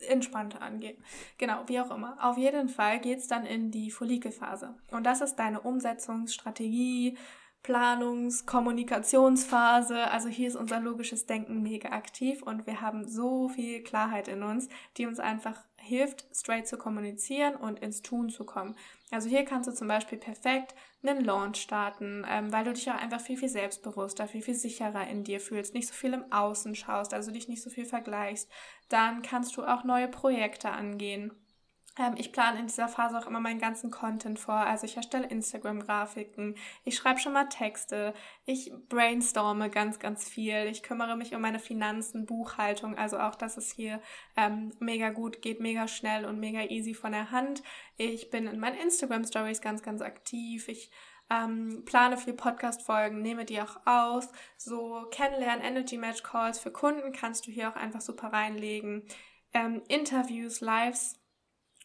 entspannter 0.00 0.62
angehen. 0.62 1.02
Genau, 1.38 1.62
wie 1.66 1.80
auch 1.80 1.90
immer. 1.90 2.16
Auf 2.20 2.38
jeden 2.38 2.68
Fall 2.68 3.00
geht 3.00 3.18
es 3.18 3.28
dann 3.28 3.44
in 3.44 3.70
die 3.70 3.90
Follikelphase. 3.90 4.74
Und 4.90 5.04
das 5.04 5.20
ist 5.20 5.36
deine 5.36 5.60
Umsetzungsstrategie, 5.60 7.16
Planungs-, 7.62 8.46
Kommunikationsphase. 8.46 10.10
Also 10.10 10.28
hier 10.28 10.48
ist 10.48 10.56
unser 10.56 10.80
logisches 10.80 11.26
Denken 11.26 11.62
mega 11.62 11.90
aktiv 11.90 12.42
und 12.42 12.66
wir 12.66 12.80
haben 12.80 13.06
so 13.06 13.48
viel 13.48 13.82
Klarheit 13.82 14.28
in 14.28 14.42
uns, 14.42 14.68
die 14.96 15.06
uns 15.06 15.20
einfach 15.20 15.67
hilft, 15.88 16.26
straight 16.32 16.68
zu 16.68 16.76
kommunizieren 16.76 17.56
und 17.56 17.80
ins 17.80 18.02
Tun 18.02 18.28
zu 18.28 18.44
kommen. 18.44 18.76
Also 19.10 19.28
hier 19.28 19.44
kannst 19.44 19.68
du 19.68 19.74
zum 19.74 19.88
Beispiel 19.88 20.18
perfekt 20.18 20.74
einen 21.02 21.24
Launch 21.24 21.60
starten, 21.60 22.26
ähm, 22.28 22.52
weil 22.52 22.64
du 22.64 22.72
dich 22.72 22.90
auch 22.90 23.00
einfach 23.00 23.20
viel, 23.20 23.38
viel 23.38 23.48
selbstbewusster, 23.48 24.28
viel, 24.28 24.42
viel 24.42 24.54
sicherer 24.54 25.08
in 25.08 25.24
dir 25.24 25.40
fühlst, 25.40 25.74
nicht 25.74 25.88
so 25.88 25.94
viel 25.94 26.12
im 26.12 26.30
Außen 26.30 26.74
schaust, 26.74 27.14
also 27.14 27.30
dich 27.30 27.48
nicht 27.48 27.62
so 27.62 27.70
viel 27.70 27.86
vergleichst. 27.86 28.48
Dann 28.88 29.22
kannst 29.22 29.56
du 29.56 29.64
auch 29.64 29.84
neue 29.84 30.08
Projekte 30.08 30.70
angehen. 30.70 31.32
Ähm, 31.98 32.14
ich 32.16 32.32
plane 32.32 32.60
in 32.60 32.66
dieser 32.66 32.88
Phase 32.88 33.18
auch 33.18 33.26
immer 33.26 33.40
meinen 33.40 33.60
ganzen 33.60 33.90
Content 33.90 34.38
vor. 34.38 34.54
Also 34.54 34.86
ich 34.86 34.96
erstelle 34.96 35.26
Instagram-Grafiken, 35.26 36.56
ich 36.84 36.96
schreibe 36.96 37.20
schon 37.20 37.32
mal 37.32 37.48
Texte, 37.48 38.14
ich 38.44 38.72
brainstorme 38.88 39.70
ganz, 39.70 39.98
ganz 39.98 40.28
viel. 40.28 40.66
Ich 40.70 40.82
kümmere 40.82 41.16
mich 41.16 41.34
um 41.34 41.40
meine 41.40 41.58
Finanzen, 41.58 42.26
Buchhaltung. 42.26 42.96
Also 42.96 43.18
auch 43.18 43.34
das 43.34 43.56
ist 43.56 43.72
hier 43.72 44.00
ähm, 44.36 44.72
mega 44.78 45.10
gut, 45.10 45.42
geht 45.42 45.60
mega 45.60 45.88
schnell 45.88 46.24
und 46.24 46.38
mega 46.38 46.62
easy 46.64 46.94
von 46.94 47.12
der 47.12 47.30
Hand. 47.30 47.62
Ich 47.96 48.30
bin 48.30 48.46
in 48.46 48.60
meinen 48.60 48.78
Instagram-Stories 48.78 49.60
ganz, 49.60 49.82
ganz 49.82 50.00
aktiv. 50.02 50.68
Ich 50.68 50.90
ähm, 51.30 51.84
plane 51.84 52.16
viel 52.16 52.32
Podcast-Folgen, 52.32 53.20
nehme 53.20 53.44
die 53.44 53.60
auch 53.60 53.80
aus. 53.84 54.28
So 54.56 55.06
Kennenlernen, 55.10 55.64
Energy 55.64 55.98
Match 55.98 56.22
Calls 56.22 56.58
für 56.58 56.70
Kunden 56.70 57.12
kannst 57.12 57.46
du 57.46 57.50
hier 57.50 57.68
auch 57.68 57.76
einfach 57.76 58.00
super 58.00 58.32
reinlegen. 58.32 59.02
Ähm, 59.52 59.82
Interviews, 59.88 60.60
Lives 60.60 61.17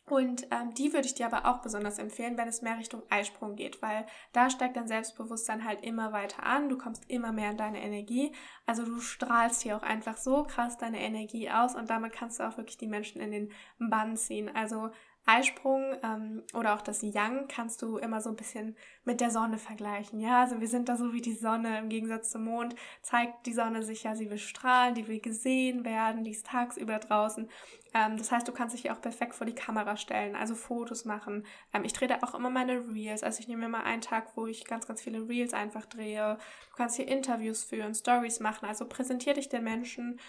und 0.05 0.47
ähm, 0.51 0.73
die 0.73 0.91
würde 0.91 1.07
ich 1.07 1.13
dir 1.13 1.25
aber 1.25 1.45
auch 1.49 1.61
besonders 1.61 1.97
empfehlen, 1.97 2.37
wenn 2.37 2.49
es 2.49 2.61
mehr 2.61 2.77
Richtung 2.77 3.03
Eisprung 3.09 3.55
geht, 3.55 3.81
weil 3.81 4.05
da 4.33 4.49
steigt 4.49 4.75
dein 4.75 4.87
Selbstbewusstsein 4.87 5.63
halt 5.63 5.81
immer 5.81 6.11
weiter 6.11 6.43
an, 6.43 6.67
du 6.67 6.77
kommst 6.77 7.09
immer 7.09 7.31
mehr 7.31 7.51
in 7.51 7.57
deine 7.57 7.81
Energie. 7.81 8.33
Also 8.65 8.83
du 8.83 8.99
strahlst 8.99 9.61
hier 9.61 9.77
auch 9.77 9.81
einfach 9.81 10.17
so 10.17 10.43
krass 10.43 10.77
deine 10.77 10.99
Energie 10.99 11.49
aus 11.49 11.75
und 11.75 11.89
damit 11.89 12.11
kannst 12.11 12.39
du 12.39 12.43
auch 12.43 12.57
wirklich 12.57 12.77
die 12.77 12.87
Menschen 12.87 13.21
in 13.21 13.31
den 13.31 13.51
Bann 13.79 14.17
ziehen. 14.17 14.53
Also 14.53 14.89
Eisprung 15.25 15.95
ähm, 16.03 16.43
oder 16.53 16.75
auch 16.75 16.81
das 16.81 17.01
Yang 17.01 17.47
kannst 17.47 17.81
du 17.81 17.97
immer 17.97 18.19
so 18.19 18.29
ein 18.29 18.35
bisschen 18.35 18.75
mit 19.05 19.21
der 19.21 19.31
Sonne 19.31 19.57
vergleichen. 19.57 20.19
Ja, 20.19 20.41
also 20.41 20.59
wir 20.59 20.67
sind 20.67 20.89
da 20.89 20.97
so 20.97 21.13
wie 21.13 21.21
die 21.21 21.35
Sonne 21.35 21.79
im 21.79 21.87
Gegensatz 21.87 22.29
zum 22.29 22.43
Mond. 22.43 22.75
Zeigt 23.01 23.45
die 23.45 23.53
Sonne 23.53 23.83
sich 23.83 24.03
ja, 24.03 24.15
sie 24.15 24.29
will 24.29 24.37
strahlen, 24.37 24.95
die 24.95 25.07
will 25.07 25.21
gesehen 25.21 25.85
werden, 25.85 26.25
die 26.25 26.31
ist 26.31 26.47
tagsüber 26.47 26.99
draußen. 26.99 27.49
Ähm, 27.93 28.17
das 28.17 28.31
heißt, 28.31 28.47
du 28.47 28.51
kannst 28.51 28.75
dich 28.75 28.81
hier 28.81 28.93
auch 28.93 29.01
perfekt 29.01 29.35
vor 29.35 29.45
die 29.45 29.55
Kamera 29.55 29.95
stellen, 29.95 30.35
also 30.35 30.55
Fotos 30.55 31.05
machen. 31.05 31.45
Ähm, 31.73 31.85
ich 31.85 31.93
drehe 31.93 32.07
da 32.09 32.17
auch 32.21 32.35
immer 32.35 32.49
meine 32.49 32.85
Reels. 32.93 33.23
Also 33.23 33.39
ich 33.39 33.47
nehme 33.47 33.69
mal 33.69 33.83
einen 33.83 34.01
Tag, 34.01 34.35
wo 34.35 34.47
ich 34.47 34.65
ganz, 34.65 34.87
ganz 34.87 35.01
viele 35.01 35.29
Reels 35.29 35.53
einfach 35.53 35.85
drehe. 35.85 36.37
Du 36.71 36.75
kannst 36.75 36.97
hier 36.97 37.07
Interviews 37.07 37.63
führen, 37.63 37.93
Stories 37.93 38.39
machen. 38.39 38.67
Also 38.67 38.85
präsentiere 38.87 39.35
dich 39.35 39.47
den 39.47 39.63
Menschen 39.63 40.19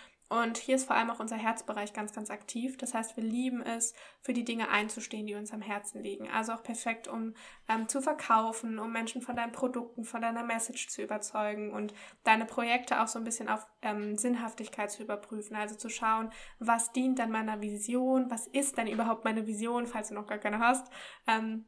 und 0.43 0.59
hier 0.59 0.75
ist 0.75 0.87
vor 0.87 0.97
allem 0.97 1.11
auch 1.11 1.21
unser 1.21 1.37
Herzbereich 1.37 1.93
ganz, 1.93 2.13
ganz 2.13 2.29
aktiv. 2.29 2.77
Das 2.77 2.93
heißt, 2.93 3.17
wir 3.17 3.23
lieben 3.23 3.63
es, 3.63 3.95
für 4.21 4.33
die 4.33 4.45
Dinge 4.45 4.69
einzustehen, 4.69 5.27
die 5.27 5.35
uns 5.35 5.53
am 5.53 5.61
Herzen 5.61 6.03
liegen. 6.03 6.29
Also 6.29 6.53
auch 6.53 6.63
perfekt, 6.63 7.07
um 7.07 7.35
ähm, 7.69 7.89
zu 7.89 8.01
verkaufen, 8.03 8.81
um 8.81 8.93
Menschen 8.93 9.23
von 9.23 9.37
deinen 9.37 9.53
Produkten, 9.53 10.05
von 10.05 10.23
deiner 10.23 10.43
Message 10.43 10.89
zu 10.89 11.03
überzeugen 11.03 11.73
und 11.73 11.95
deine 12.25 12.47
Projekte 12.47 13.01
auch 13.01 13.07
so 13.07 13.19
ein 13.19 13.25
bisschen 13.25 13.49
auf 13.49 13.65
ähm, 13.83 14.17
Sinnhaftigkeit 14.17 14.91
zu 14.91 15.05
überprüfen. 15.05 15.55
Also 15.55 15.77
zu 15.77 15.89
schauen, 15.89 16.31
was 16.59 16.91
dient 16.93 17.21
dann 17.21 17.31
meiner 17.31 17.61
Vision, 17.61 18.31
was 18.31 18.49
ist 18.49 18.77
denn 18.77 18.89
überhaupt 18.89 19.25
meine 19.25 19.47
Vision, 19.47 19.87
falls 19.87 20.09
du 20.09 20.15
noch 20.15 20.27
gar 20.27 20.39
keine 20.39 20.59
hast. 20.59 20.91
Ähm, 21.29 21.65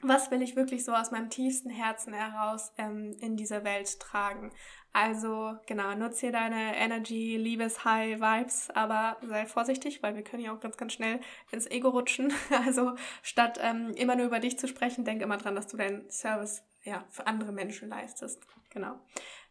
was 0.00 0.30
will 0.30 0.42
ich 0.42 0.56
wirklich 0.56 0.84
so 0.84 0.92
aus 0.92 1.10
meinem 1.10 1.30
tiefsten 1.30 1.70
Herzen 1.70 2.12
heraus 2.12 2.72
ähm, 2.78 3.16
in 3.20 3.36
dieser 3.36 3.64
Welt 3.64 4.00
tragen? 4.00 4.52
Also 4.92 5.56
genau, 5.66 5.92
nutze 5.96 6.20
hier 6.20 6.32
deine 6.32 6.76
Energy, 6.76 7.36
Liebes, 7.36 7.84
High 7.84 8.20
Vibes, 8.20 8.70
aber 8.70 9.16
sei 9.26 9.44
vorsichtig, 9.44 10.04
weil 10.04 10.14
wir 10.14 10.22
können 10.22 10.44
ja 10.44 10.54
auch 10.54 10.60
ganz, 10.60 10.76
ganz 10.76 10.92
schnell 10.92 11.18
ins 11.50 11.68
Ego 11.68 11.88
rutschen. 11.88 12.32
Also 12.64 12.94
statt 13.22 13.58
ähm, 13.60 13.92
immer 13.96 14.14
nur 14.14 14.26
über 14.26 14.38
dich 14.38 14.56
zu 14.56 14.68
sprechen, 14.68 15.04
denk 15.04 15.20
immer 15.20 15.36
dran, 15.36 15.56
dass 15.56 15.66
du 15.66 15.76
deinen 15.76 16.08
Service 16.10 16.62
ja 16.84 17.04
für 17.10 17.26
andere 17.26 17.50
Menschen 17.50 17.88
leistest. 17.88 18.46
Genau. 18.70 19.00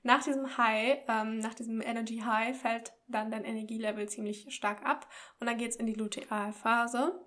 Nach 0.01 0.23
diesem 0.23 0.57
High, 0.57 0.99
ähm, 1.07 1.39
nach 1.39 1.53
diesem 1.53 1.81
Energy 1.81 2.19
High 2.19 2.57
fällt 2.57 2.93
dann 3.07 3.31
dein 3.31 3.43
Energielevel 3.43 4.07
ziemlich 4.07 4.53
stark 4.53 4.85
ab 4.85 5.09
und 5.39 5.47
dann 5.47 5.57
geht's 5.57 5.75
in 5.75 5.87
die 5.87 5.93
Lutealphase. 5.93 7.19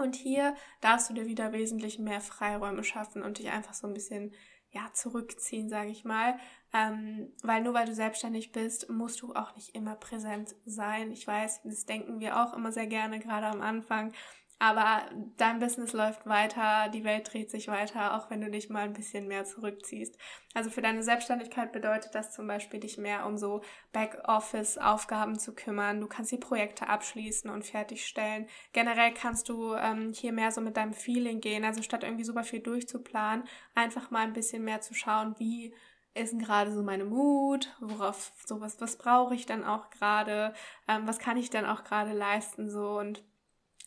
Und 0.00 0.16
hier 0.16 0.54
darfst 0.80 1.10
du 1.10 1.14
dir 1.14 1.26
wieder 1.26 1.52
wesentlich 1.52 1.98
mehr 1.98 2.20
Freiräume 2.20 2.84
schaffen 2.84 3.22
und 3.22 3.38
dich 3.38 3.50
einfach 3.50 3.74
so 3.74 3.86
ein 3.86 3.94
bisschen 3.94 4.32
ja, 4.72 4.92
zurückziehen, 4.92 5.68
sage 5.68 5.90
ich 5.90 6.04
mal. 6.04 6.38
Ähm, 6.72 7.32
weil 7.42 7.62
nur 7.62 7.74
weil 7.74 7.86
du 7.86 7.94
selbstständig 7.94 8.52
bist, 8.52 8.88
musst 8.88 9.20
du 9.22 9.34
auch 9.34 9.56
nicht 9.56 9.74
immer 9.74 9.96
präsent 9.96 10.54
sein. 10.64 11.10
Ich 11.10 11.26
weiß, 11.26 11.62
das 11.64 11.86
denken 11.86 12.20
wir 12.20 12.40
auch 12.40 12.54
immer 12.54 12.70
sehr 12.70 12.86
gerne, 12.86 13.18
gerade 13.18 13.46
am 13.46 13.60
Anfang. 13.60 14.12
Aber 14.62 15.08
dein 15.38 15.58
Business 15.58 15.94
läuft 15.94 16.26
weiter, 16.26 16.90
die 16.90 17.02
Welt 17.02 17.32
dreht 17.32 17.50
sich 17.50 17.68
weiter, 17.68 18.14
auch 18.14 18.28
wenn 18.28 18.42
du 18.42 18.50
dich 18.50 18.68
mal 18.68 18.84
ein 18.84 18.92
bisschen 18.92 19.26
mehr 19.26 19.46
zurückziehst. 19.46 20.18
Also 20.52 20.68
für 20.68 20.82
deine 20.82 21.02
Selbstständigkeit 21.02 21.72
bedeutet 21.72 22.14
das 22.14 22.32
zum 22.32 22.46
Beispiel, 22.46 22.78
dich 22.78 22.98
mehr 22.98 23.24
um 23.24 23.38
so 23.38 23.62
Backoffice-Aufgaben 23.92 25.38
zu 25.38 25.54
kümmern. 25.54 26.02
Du 26.02 26.08
kannst 26.08 26.30
die 26.30 26.36
Projekte 26.36 26.90
abschließen 26.90 27.48
und 27.48 27.64
fertigstellen. 27.64 28.48
Generell 28.74 29.14
kannst 29.14 29.48
du 29.48 29.74
ähm, 29.76 30.12
hier 30.12 30.34
mehr 30.34 30.52
so 30.52 30.60
mit 30.60 30.76
deinem 30.76 30.92
Feeling 30.92 31.40
gehen. 31.40 31.64
Also 31.64 31.82
statt 31.82 32.04
irgendwie 32.04 32.24
super 32.24 32.44
viel 32.44 32.60
durchzuplanen, 32.60 33.48
einfach 33.74 34.10
mal 34.10 34.24
ein 34.24 34.34
bisschen 34.34 34.62
mehr 34.62 34.82
zu 34.82 34.92
schauen, 34.92 35.36
wie 35.38 35.74
ist 36.12 36.38
gerade 36.38 36.70
so 36.70 36.82
meine 36.82 37.06
Mut, 37.06 37.74
worauf 37.80 38.32
sowas, 38.44 38.78
was 38.78 38.98
brauche 38.98 39.34
ich 39.34 39.46
dann 39.46 39.64
auch 39.64 39.88
gerade, 39.88 40.52
ähm, 40.86 41.06
was 41.06 41.18
kann 41.18 41.38
ich 41.38 41.48
dann 41.48 41.64
auch 41.64 41.82
gerade 41.82 42.12
leisten 42.12 42.68
so 42.68 42.98
und 42.98 43.22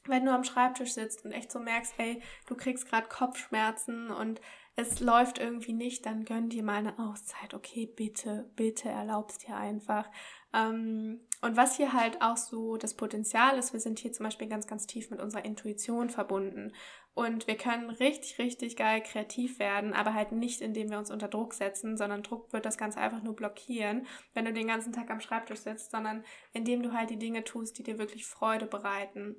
wenn 0.08 0.26
du 0.26 0.32
am 0.32 0.44
Schreibtisch 0.44 0.94
sitzt 0.94 1.26
und 1.26 1.32
echt 1.32 1.52
so 1.52 1.60
merkst, 1.60 1.94
hey, 1.98 2.22
du 2.48 2.56
kriegst 2.56 2.88
gerade 2.88 3.08
Kopfschmerzen 3.08 4.10
und 4.10 4.42
es 4.76 5.00
läuft 5.00 5.38
irgendwie 5.38 5.74
nicht, 5.74 6.06
dann 6.06 6.26
gönn 6.26 6.50
dir 6.50 6.64
mal 6.64 6.78
eine 6.78 6.98
Auszeit. 6.98 7.54
Okay, 7.54 7.86
bitte, 7.86 8.50
bitte 8.56 8.90
erlaubst 8.90 9.48
dir 9.48 9.56
einfach. 9.56 10.10
Ähm, 10.52 11.22
und 11.42 11.58
was 11.58 11.78
hier 11.78 11.94
halt 11.94 12.22
auch 12.22 12.38
so 12.38 12.78
das 12.78 12.96
Potenzial 12.96 13.58
ist, 13.60 13.74
wir 13.74 13.80
sind 13.80 14.00
hier 14.00 14.12
zum 14.14 14.24
Beispiel 14.24 14.48
ganz, 14.48 14.66
ganz 14.66 14.88
tief 14.88 15.12
mit 15.12 15.22
unserer 15.22 15.46
Intuition 15.46 16.10
verbunden. 16.10 16.74
Und 17.14 17.46
wir 17.46 17.56
können 17.56 17.92
richtig, 17.92 18.40
richtig 18.40 18.76
geil 18.76 19.02
kreativ 19.04 19.60
werden, 19.60 19.94
aber 19.94 20.16
halt 20.16 20.32
nicht, 20.32 20.62
indem 20.62 20.90
wir 20.90 20.98
uns 20.98 21.12
unter 21.12 21.28
Druck 21.28 21.54
setzen, 21.54 21.96
sondern 21.96 22.24
Druck 22.24 22.52
wird 22.52 22.66
das 22.66 22.80
Ganze 22.80 23.00
einfach 23.00 23.22
nur 23.22 23.36
blockieren, 23.36 24.08
wenn 24.34 24.46
du 24.46 24.54
den 24.54 24.68
ganzen 24.68 24.94
Tag 24.94 25.12
am 25.12 25.22
Schreibtisch 25.22 25.60
sitzt, 25.60 25.92
sondern 25.92 26.24
indem 26.54 26.82
du 26.82 26.94
halt 26.94 27.12
die 27.12 27.20
Dinge 27.20 27.44
tust, 27.44 27.78
die 27.78 27.84
dir 27.84 28.00
wirklich 28.00 28.26
Freude 28.26 28.66
bereiten. 28.66 29.36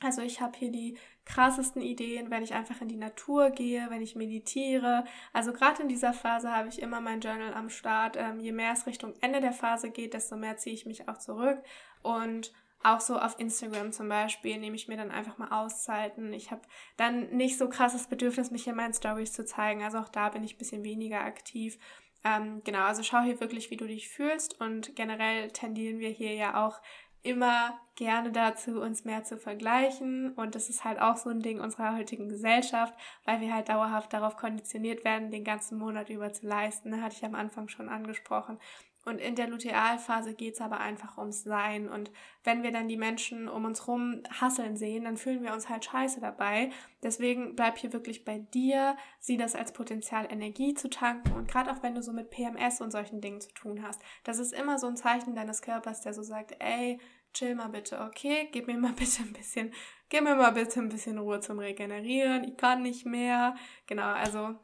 Also 0.00 0.22
ich 0.22 0.40
habe 0.40 0.58
hier 0.58 0.70
die 0.70 0.98
krassesten 1.24 1.80
Ideen, 1.80 2.30
wenn 2.30 2.42
ich 2.42 2.52
einfach 2.52 2.80
in 2.80 2.88
die 2.88 2.96
Natur 2.96 3.50
gehe, 3.50 3.88
wenn 3.88 4.02
ich 4.02 4.16
meditiere. 4.16 5.04
Also 5.32 5.52
gerade 5.52 5.82
in 5.82 5.88
dieser 5.88 6.12
Phase 6.12 6.52
habe 6.52 6.68
ich 6.68 6.82
immer 6.82 7.00
mein 7.00 7.20
Journal 7.20 7.54
am 7.54 7.70
Start. 7.70 8.16
Ähm, 8.16 8.40
je 8.40 8.52
mehr 8.52 8.72
es 8.72 8.86
Richtung 8.86 9.14
Ende 9.20 9.40
der 9.40 9.52
Phase 9.52 9.90
geht, 9.90 10.14
desto 10.14 10.36
mehr 10.36 10.56
ziehe 10.56 10.74
ich 10.74 10.84
mich 10.84 11.08
auch 11.08 11.18
zurück. 11.18 11.58
Und 12.02 12.52
auch 12.82 13.00
so 13.00 13.18
auf 13.18 13.38
Instagram 13.38 13.92
zum 13.92 14.10
Beispiel 14.10 14.58
nehme 14.58 14.76
ich 14.76 14.88
mir 14.88 14.98
dann 14.98 15.10
einfach 15.10 15.38
mal 15.38 15.48
Auszeiten. 15.48 16.34
Ich 16.34 16.50
habe 16.50 16.60
dann 16.98 17.30
nicht 17.30 17.56
so 17.56 17.70
krasses 17.70 18.08
Bedürfnis, 18.08 18.50
mich 18.50 18.66
in 18.66 18.76
meinen 18.76 18.92
Stories 18.92 19.32
zu 19.32 19.46
zeigen. 19.46 19.82
Also 19.82 19.98
auch 19.98 20.10
da 20.10 20.28
bin 20.28 20.44
ich 20.44 20.56
ein 20.56 20.58
bisschen 20.58 20.84
weniger 20.84 21.22
aktiv. 21.22 21.78
Ähm, 22.24 22.60
genau, 22.62 22.84
also 22.84 23.02
schau 23.02 23.22
hier 23.22 23.40
wirklich, 23.40 23.70
wie 23.70 23.78
du 23.78 23.86
dich 23.86 24.10
fühlst. 24.10 24.60
Und 24.60 24.94
generell 24.96 25.50
tendieren 25.50 25.98
wir 25.98 26.10
hier 26.10 26.34
ja 26.34 26.66
auch 26.66 26.82
immer 27.24 27.78
gerne 27.96 28.30
dazu, 28.30 28.80
uns 28.80 29.04
mehr 29.04 29.24
zu 29.24 29.38
vergleichen. 29.38 30.32
Und 30.34 30.54
das 30.54 30.68
ist 30.68 30.84
halt 30.84 31.00
auch 31.00 31.16
so 31.16 31.30
ein 31.30 31.40
Ding 31.40 31.60
unserer 31.60 31.96
heutigen 31.96 32.28
Gesellschaft, 32.28 32.94
weil 33.24 33.40
wir 33.40 33.52
halt 33.52 33.68
dauerhaft 33.68 34.12
darauf 34.12 34.36
konditioniert 34.36 35.04
werden, 35.04 35.30
den 35.30 35.44
ganzen 35.44 35.78
Monat 35.78 36.10
über 36.10 36.32
zu 36.32 36.46
leisten. 36.46 37.02
Hatte 37.02 37.16
ich 37.16 37.24
am 37.24 37.34
Anfang 37.34 37.68
schon 37.68 37.88
angesprochen. 37.88 38.58
Und 39.04 39.20
in 39.20 39.34
der 39.34 39.48
Lutealphase 39.48 40.34
geht's 40.34 40.60
aber 40.60 40.80
einfach 40.80 41.18
ums 41.18 41.42
Sein. 41.42 41.88
Und 41.88 42.10
wenn 42.42 42.62
wir 42.62 42.72
dann 42.72 42.88
die 42.88 42.96
Menschen 42.96 43.48
um 43.48 43.64
uns 43.64 43.86
rum 43.86 44.22
hasseln 44.30 44.76
sehen, 44.76 45.04
dann 45.04 45.16
fühlen 45.16 45.42
wir 45.42 45.52
uns 45.52 45.68
halt 45.68 45.84
scheiße 45.84 46.20
dabei. 46.20 46.70
Deswegen 47.02 47.54
bleib 47.54 47.78
hier 47.78 47.92
wirklich 47.92 48.24
bei 48.24 48.38
dir, 48.38 48.96
sieh 49.20 49.36
das 49.36 49.54
als 49.54 49.72
Potenzial, 49.72 50.26
Energie 50.30 50.74
zu 50.74 50.88
tanken. 50.88 51.32
Und 51.32 51.48
gerade 51.48 51.70
auch 51.70 51.82
wenn 51.82 51.94
du 51.94 52.02
so 52.02 52.12
mit 52.12 52.30
PMS 52.30 52.80
und 52.80 52.90
solchen 52.90 53.20
Dingen 53.20 53.40
zu 53.40 53.52
tun 53.52 53.82
hast, 53.82 54.00
das 54.24 54.38
ist 54.38 54.52
immer 54.52 54.78
so 54.78 54.86
ein 54.86 54.96
Zeichen 54.96 55.34
deines 55.34 55.60
Körpers, 55.60 56.00
der 56.00 56.14
so 56.14 56.22
sagt, 56.22 56.56
ey, 56.58 56.98
chill 57.34 57.54
mal 57.54 57.68
bitte, 57.68 58.00
okay? 58.00 58.48
Gib 58.52 58.66
mir 58.66 58.78
mal 58.78 58.92
bitte 58.96 59.22
ein 59.22 59.32
bisschen, 59.32 59.72
gib 60.08 60.22
mir 60.22 60.36
mal 60.36 60.52
bitte 60.52 60.80
ein 60.80 60.88
bisschen 60.88 61.18
Ruhe 61.18 61.40
zum 61.40 61.58
Regenerieren. 61.58 62.44
Ich 62.44 62.56
kann 62.56 62.82
nicht 62.82 63.04
mehr. 63.04 63.54
Genau, 63.86 64.12
also 64.12 64.54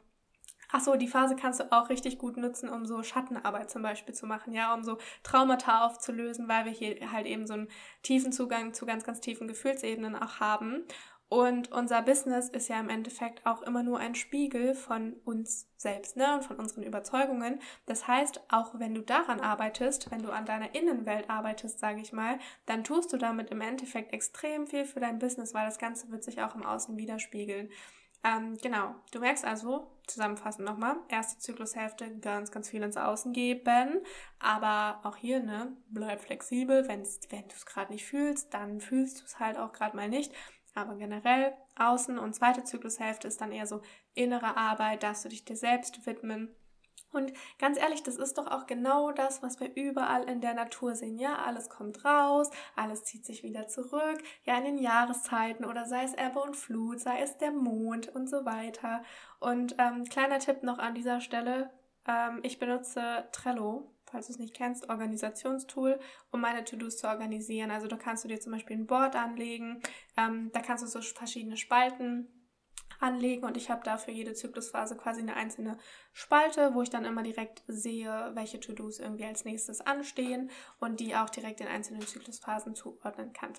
Ach 0.71 0.79
so, 0.79 0.95
die 0.95 1.07
Phase 1.07 1.35
kannst 1.35 1.59
du 1.59 1.71
auch 1.71 1.89
richtig 1.89 2.17
gut 2.17 2.37
nutzen, 2.37 2.69
um 2.69 2.85
so 2.85 3.03
Schattenarbeit 3.03 3.69
zum 3.69 3.81
Beispiel 3.81 4.15
zu 4.15 4.25
machen, 4.25 4.53
ja, 4.53 4.73
um 4.73 4.83
so 4.83 4.97
Traumata 5.23 5.85
aufzulösen, 5.85 6.47
weil 6.47 6.65
wir 6.65 6.71
hier 6.71 7.11
halt 7.11 7.27
eben 7.27 7.45
so 7.45 7.53
einen 7.53 7.67
tiefen 8.03 8.31
Zugang 8.31 8.73
zu 8.73 8.85
ganz, 8.85 9.03
ganz 9.03 9.19
tiefen 9.19 9.47
Gefühlsebenen 9.47 10.15
auch 10.15 10.39
haben. 10.39 10.85
Und 11.27 11.71
unser 11.71 12.01
Business 12.01 12.49
ist 12.49 12.67
ja 12.67 12.77
im 12.77 12.89
Endeffekt 12.89 13.45
auch 13.45 13.61
immer 13.61 13.83
nur 13.83 13.99
ein 13.99 14.15
Spiegel 14.15 14.75
von 14.75 15.13
uns 15.23 15.65
selbst, 15.77 16.17
ne, 16.17 16.33
und 16.35 16.43
von 16.43 16.57
unseren 16.57 16.83
Überzeugungen. 16.83 17.61
Das 17.85 18.05
heißt, 18.05 18.41
auch 18.49 18.77
wenn 18.79 18.93
du 18.93 19.01
daran 19.01 19.39
arbeitest, 19.39 20.11
wenn 20.11 20.23
du 20.23 20.31
an 20.31 20.45
deiner 20.45 20.75
Innenwelt 20.75 21.29
arbeitest, 21.29 21.79
sage 21.79 22.01
ich 22.01 22.11
mal, 22.11 22.37
dann 22.65 22.83
tust 22.83 23.13
du 23.13 23.17
damit 23.17 23.49
im 23.49 23.61
Endeffekt 23.61 24.11
extrem 24.13 24.67
viel 24.67 24.83
für 24.83 24.99
dein 24.99 25.19
Business, 25.19 25.53
weil 25.53 25.65
das 25.65 25.79
Ganze 25.79 26.11
wird 26.11 26.25
sich 26.25 26.41
auch 26.41 26.53
im 26.53 26.65
Außen 26.65 26.97
widerspiegeln. 26.97 27.69
Ähm, 28.23 28.57
genau, 28.61 28.95
du 29.11 29.19
merkst 29.19 29.45
also, 29.45 29.91
zusammenfassend 30.05 30.67
nochmal, 30.67 30.97
erste 31.09 31.39
Zyklushälfte 31.39 32.19
ganz, 32.19 32.51
ganz 32.51 32.69
viel 32.69 32.83
ins 32.83 32.97
Außen 32.97 33.33
geben, 33.33 34.01
aber 34.39 34.99
auch 35.03 35.15
hier, 35.15 35.41
ne, 35.41 35.75
bleib 35.89 36.21
flexibel, 36.21 36.87
wenn's, 36.87 37.19
wenn 37.29 37.47
du 37.47 37.55
es 37.55 37.65
gerade 37.65 37.91
nicht 37.91 38.05
fühlst, 38.05 38.53
dann 38.53 38.79
fühlst 38.79 39.21
du 39.21 39.25
es 39.25 39.39
halt 39.39 39.57
auch 39.57 39.71
gerade 39.71 39.95
mal 39.95 40.09
nicht, 40.09 40.31
aber 40.75 40.95
generell 40.95 41.53
Außen- 41.75 42.19
und 42.19 42.35
zweite 42.35 42.63
Zyklushälfte 42.63 43.27
ist 43.27 43.41
dann 43.41 43.51
eher 43.51 43.65
so 43.65 43.81
innere 44.13 44.55
Arbeit, 44.55 45.03
darfst 45.03 45.25
du 45.25 45.29
dich 45.29 45.43
dir 45.43 45.55
selbst 45.55 46.05
widmen, 46.05 46.53
und 47.11 47.33
ganz 47.59 47.77
ehrlich, 47.77 48.03
das 48.03 48.17
ist 48.17 48.37
doch 48.37 48.47
auch 48.47 48.67
genau 48.67 49.11
das, 49.11 49.43
was 49.43 49.59
wir 49.59 49.75
überall 49.75 50.23
in 50.29 50.41
der 50.41 50.53
Natur 50.53 50.95
sehen. 50.95 51.17
Ja, 51.17 51.35
alles 51.39 51.69
kommt 51.69 52.05
raus, 52.05 52.49
alles 52.75 53.03
zieht 53.03 53.25
sich 53.25 53.43
wieder 53.43 53.67
zurück. 53.67 54.21
Ja, 54.43 54.57
in 54.57 54.63
den 54.63 54.77
Jahreszeiten 54.77 55.65
oder 55.65 55.85
sei 55.85 56.03
es 56.03 56.13
Ebbe 56.13 56.39
und 56.39 56.55
Flut, 56.55 56.99
sei 56.99 57.21
es 57.21 57.37
der 57.37 57.51
Mond 57.51 58.07
und 58.15 58.29
so 58.29 58.45
weiter. 58.45 59.03
Und 59.39 59.75
ähm, 59.77 60.05
kleiner 60.05 60.39
Tipp 60.39 60.63
noch 60.63 60.79
an 60.79 60.95
dieser 60.95 61.21
Stelle. 61.21 61.71
Ähm, 62.07 62.39
ich 62.43 62.59
benutze 62.59 63.27
Trello, 63.31 63.91
falls 64.05 64.27
du 64.27 64.33
es 64.33 64.39
nicht 64.39 64.53
kennst, 64.53 64.89
Organisationstool, 64.89 65.99
um 66.31 66.41
meine 66.41 66.63
To-Dos 66.63 66.97
zu 66.97 67.07
organisieren. 67.07 67.71
Also 67.71 67.87
da 67.87 67.97
kannst 67.97 68.23
du 68.23 68.27
dir 68.27 68.39
zum 68.39 68.51
Beispiel 68.51 68.77
ein 68.77 68.87
Board 68.87 69.15
anlegen. 69.15 69.81
Ähm, 70.17 70.51
da 70.53 70.61
kannst 70.61 70.83
du 70.83 70.87
so 70.87 71.01
verschiedene 71.01 71.57
Spalten 71.57 72.27
anlegen 72.99 73.45
und 73.45 73.57
ich 73.57 73.69
habe 73.69 73.81
da 73.83 73.97
für 73.97 74.11
jede 74.11 74.33
Zyklusphase 74.33 74.95
quasi 74.95 75.21
eine 75.21 75.35
einzelne 75.35 75.77
Spalte, 76.13 76.73
wo 76.73 76.81
ich 76.81 76.89
dann 76.89 77.05
immer 77.05 77.23
direkt 77.23 77.63
sehe, 77.67 78.31
welche 78.33 78.59
To-Dos 78.59 78.99
irgendwie 78.99 79.25
als 79.25 79.45
nächstes 79.45 79.81
anstehen 79.81 80.49
und 80.79 80.99
die 80.99 81.15
auch 81.15 81.29
direkt 81.29 81.61
in 81.61 81.67
einzelnen 81.67 82.05
Zyklusphasen 82.05 82.75
zuordnen 82.75 83.33
kann. 83.33 83.53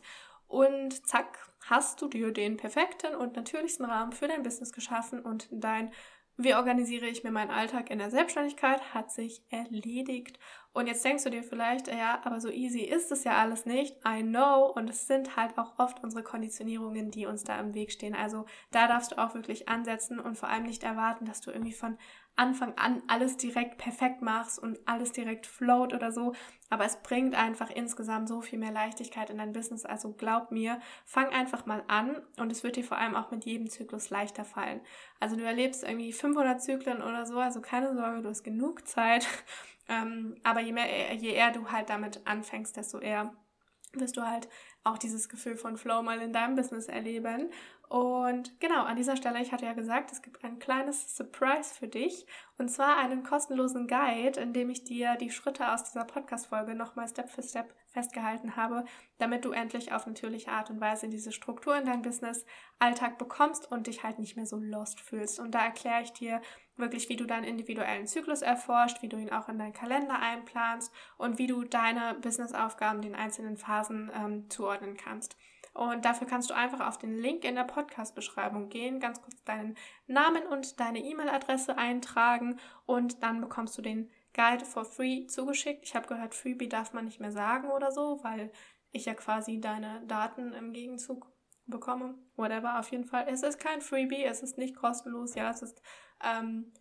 Und 0.48 1.06
zack, 1.06 1.50
hast 1.64 2.02
du 2.02 2.08
dir 2.08 2.32
den 2.32 2.56
perfekten 2.58 3.14
und 3.14 3.36
natürlichsten 3.36 3.86
Rahmen 3.86 4.12
für 4.12 4.28
dein 4.28 4.42
Business 4.42 4.72
geschaffen 4.72 5.20
und 5.20 5.48
dein 5.50 5.92
wie 6.38 6.54
organisiere 6.54 7.06
ich 7.06 7.24
mir 7.24 7.30
meinen 7.30 7.50
Alltag 7.50 7.90
in 7.90 7.98
der 7.98 8.10
Selbstständigkeit? 8.10 8.94
Hat 8.94 9.12
sich 9.12 9.42
erledigt. 9.50 10.38
Und 10.74 10.86
jetzt 10.86 11.04
denkst 11.04 11.24
du 11.24 11.30
dir 11.30 11.42
vielleicht, 11.42 11.88
ja, 11.88 12.20
aber 12.24 12.40
so 12.40 12.48
easy 12.48 12.80
ist 12.80 13.12
es 13.12 13.24
ja 13.24 13.36
alles 13.36 13.66
nicht. 13.66 13.96
I 14.06 14.22
know. 14.22 14.72
Und 14.74 14.88
es 14.88 15.06
sind 15.06 15.36
halt 15.36 15.58
auch 15.58 15.78
oft 15.78 16.02
unsere 16.02 16.22
Konditionierungen, 16.22 17.10
die 17.10 17.26
uns 17.26 17.44
da 17.44 17.60
im 17.60 17.74
Weg 17.74 17.92
stehen. 17.92 18.14
Also 18.14 18.46
da 18.70 18.88
darfst 18.88 19.12
du 19.12 19.18
auch 19.18 19.34
wirklich 19.34 19.68
ansetzen 19.68 20.18
und 20.18 20.38
vor 20.38 20.48
allem 20.48 20.64
nicht 20.64 20.82
erwarten, 20.82 21.26
dass 21.26 21.42
du 21.42 21.50
irgendwie 21.50 21.74
von 21.74 21.98
Anfang 22.34 22.72
an 22.78 23.02
alles 23.08 23.36
direkt 23.36 23.76
perfekt 23.76 24.22
machst 24.22 24.58
und 24.58 24.78
alles 24.86 25.12
direkt 25.12 25.46
float 25.46 25.92
oder 25.92 26.10
so. 26.10 26.32
Aber 26.70 26.86
es 26.86 27.02
bringt 27.02 27.34
einfach 27.34 27.68
insgesamt 27.68 28.26
so 28.26 28.40
viel 28.40 28.58
mehr 28.58 28.72
Leichtigkeit 28.72 29.28
in 29.28 29.36
dein 29.36 29.52
Business. 29.52 29.84
Also 29.84 30.14
glaub 30.14 30.50
mir, 30.50 30.80
fang 31.04 31.28
einfach 31.28 31.66
mal 31.66 31.84
an 31.88 32.22
und 32.38 32.50
es 32.50 32.62
wird 32.62 32.76
dir 32.76 32.84
vor 32.84 32.96
allem 32.96 33.14
auch 33.14 33.30
mit 33.30 33.44
jedem 33.44 33.68
Zyklus 33.68 34.08
leichter 34.08 34.46
fallen. 34.46 34.80
Also 35.20 35.36
du 35.36 35.44
erlebst 35.44 35.82
irgendwie 35.84 36.14
500 36.14 36.62
Zyklen 36.62 37.02
oder 37.02 37.26
so, 37.26 37.38
also 37.38 37.60
keine 37.60 37.94
Sorge, 37.94 38.22
du 38.22 38.30
hast 38.30 38.42
genug 38.42 38.88
Zeit. 38.88 39.28
Ähm, 39.92 40.36
aber 40.42 40.60
je, 40.60 40.72
mehr, 40.72 41.14
je 41.14 41.32
eher 41.32 41.50
du 41.50 41.70
halt 41.70 41.90
damit 41.90 42.26
anfängst, 42.26 42.76
desto 42.76 42.98
eher 42.98 43.34
wirst 43.92 44.16
du 44.16 44.22
halt 44.22 44.48
auch 44.84 44.96
dieses 44.96 45.28
Gefühl 45.28 45.56
von 45.56 45.76
Flow 45.76 46.02
mal 46.02 46.20
in 46.20 46.32
deinem 46.32 46.56
Business 46.56 46.86
erleben. 46.86 47.50
Und 47.92 48.58
genau, 48.58 48.84
an 48.84 48.96
dieser 48.96 49.18
Stelle, 49.18 49.42
ich 49.42 49.52
hatte 49.52 49.66
ja 49.66 49.74
gesagt, 49.74 50.12
es 50.12 50.22
gibt 50.22 50.42
ein 50.44 50.58
kleines 50.58 51.14
Surprise 51.14 51.74
für 51.74 51.88
dich. 51.88 52.24
Und 52.56 52.70
zwar 52.70 52.96
einen 52.96 53.22
kostenlosen 53.22 53.86
Guide, 53.86 54.40
in 54.40 54.54
dem 54.54 54.70
ich 54.70 54.84
dir 54.84 55.16
die 55.16 55.30
Schritte 55.30 55.70
aus 55.70 55.84
dieser 55.84 56.06
Podcast-Folge 56.06 56.74
nochmal 56.74 57.06
Step 57.06 57.28
für 57.28 57.42
Step 57.42 57.74
festgehalten 57.88 58.56
habe, 58.56 58.86
damit 59.18 59.44
du 59.44 59.50
endlich 59.50 59.92
auf 59.92 60.06
natürliche 60.06 60.50
Art 60.50 60.70
und 60.70 60.80
Weise 60.80 61.10
diese 61.10 61.32
Struktur 61.32 61.76
in 61.76 61.84
deinem 61.84 62.00
Business-Alltag 62.00 63.18
bekommst 63.18 63.70
und 63.70 63.86
dich 63.86 64.02
halt 64.02 64.18
nicht 64.18 64.36
mehr 64.36 64.46
so 64.46 64.56
lost 64.56 64.98
fühlst. 64.98 65.38
Und 65.38 65.50
da 65.50 65.62
erkläre 65.62 66.00
ich 66.00 66.14
dir 66.14 66.40
wirklich, 66.76 67.10
wie 67.10 67.16
du 67.16 67.26
deinen 67.26 67.44
individuellen 67.44 68.06
Zyklus 68.06 68.40
erforscht, 68.40 69.02
wie 69.02 69.10
du 69.10 69.18
ihn 69.18 69.32
auch 69.32 69.50
in 69.50 69.58
deinen 69.58 69.74
Kalender 69.74 70.18
einplanst 70.18 70.90
und 71.18 71.36
wie 71.36 71.46
du 71.46 71.62
deine 71.64 72.14
Business-Aufgaben 72.22 73.02
den 73.02 73.14
einzelnen 73.14 73.58
Phasen 73.58 74.10
ähm, 74.18 74.48
zuordnen 74.48 74.96
kannst. 74.96 75.36
Und 75.74 76.04
dafür 76.04 76.26
kannst 76.26 76.50
du 76.50 76.54
einfach 76.54 76.86
auf 76.86 76.98
den 76.98 77.16
Link 77.18 77.44
in 77.44 77.54
der 77.54 77.64
Podcast-Beschreibung 77.64 78.68
gehen, 78.68 79.00
ganz 79.00 79.22
kurz 79.22 79.42
deinen 79.44 79.76
Namen 80.06 80.46
und 80.46 80.78
deine 80.80 80.98
E-Mail-Adresse 80.98 81.78
eintragen 81.78 82.58
und 82.84 83.22
dann 83.22 83.40
bekommst 83.40 83.78
du 83.78 83.82
den 83.82 84.10
Guide 84.34 84.64
for 84.64 84.84
free 84.84 85.26
zugeschickt. 85.26 85.84
Ich 85.84 85.94
habe 85.94 86.08
gehört, 86.08 86.34
Freebie 86.34 86.68
darf 86.68 86.92
man 86.92 87.06
nicht 87.06 87.20
mehr 87.20 87.32
sagen 87.32 87.70
oder 87.70 87.90
so, 87.90 88.20
weil 88.22 88.52
ich 88.90 89.06
ja 89.06 89.14
quasi 89.14 89.60
deine 89.60 90.02
Daten 90.06 90.52
im 90.52 90.72
Gegenzug 90.72 91.32
bekomme. 91.66 92.18
Whatever, 92.36 92.78
auf 92.78 92.90
jeden 92.90 93.04
Fall. 93.04 93.26
Es 93.28 93.42
ist 93.42 93.58
kein 93.58 93.80
Freebie, 93.80 94.24
es 94.24 94.42
ist 94.42 94.58
nicht 94.58 94.76
kostenlos, 94.76 95.34
ja, 95.34 95.48
es 95.50 95.62
ist 95.62 95.80
ähm, 96.22 96.72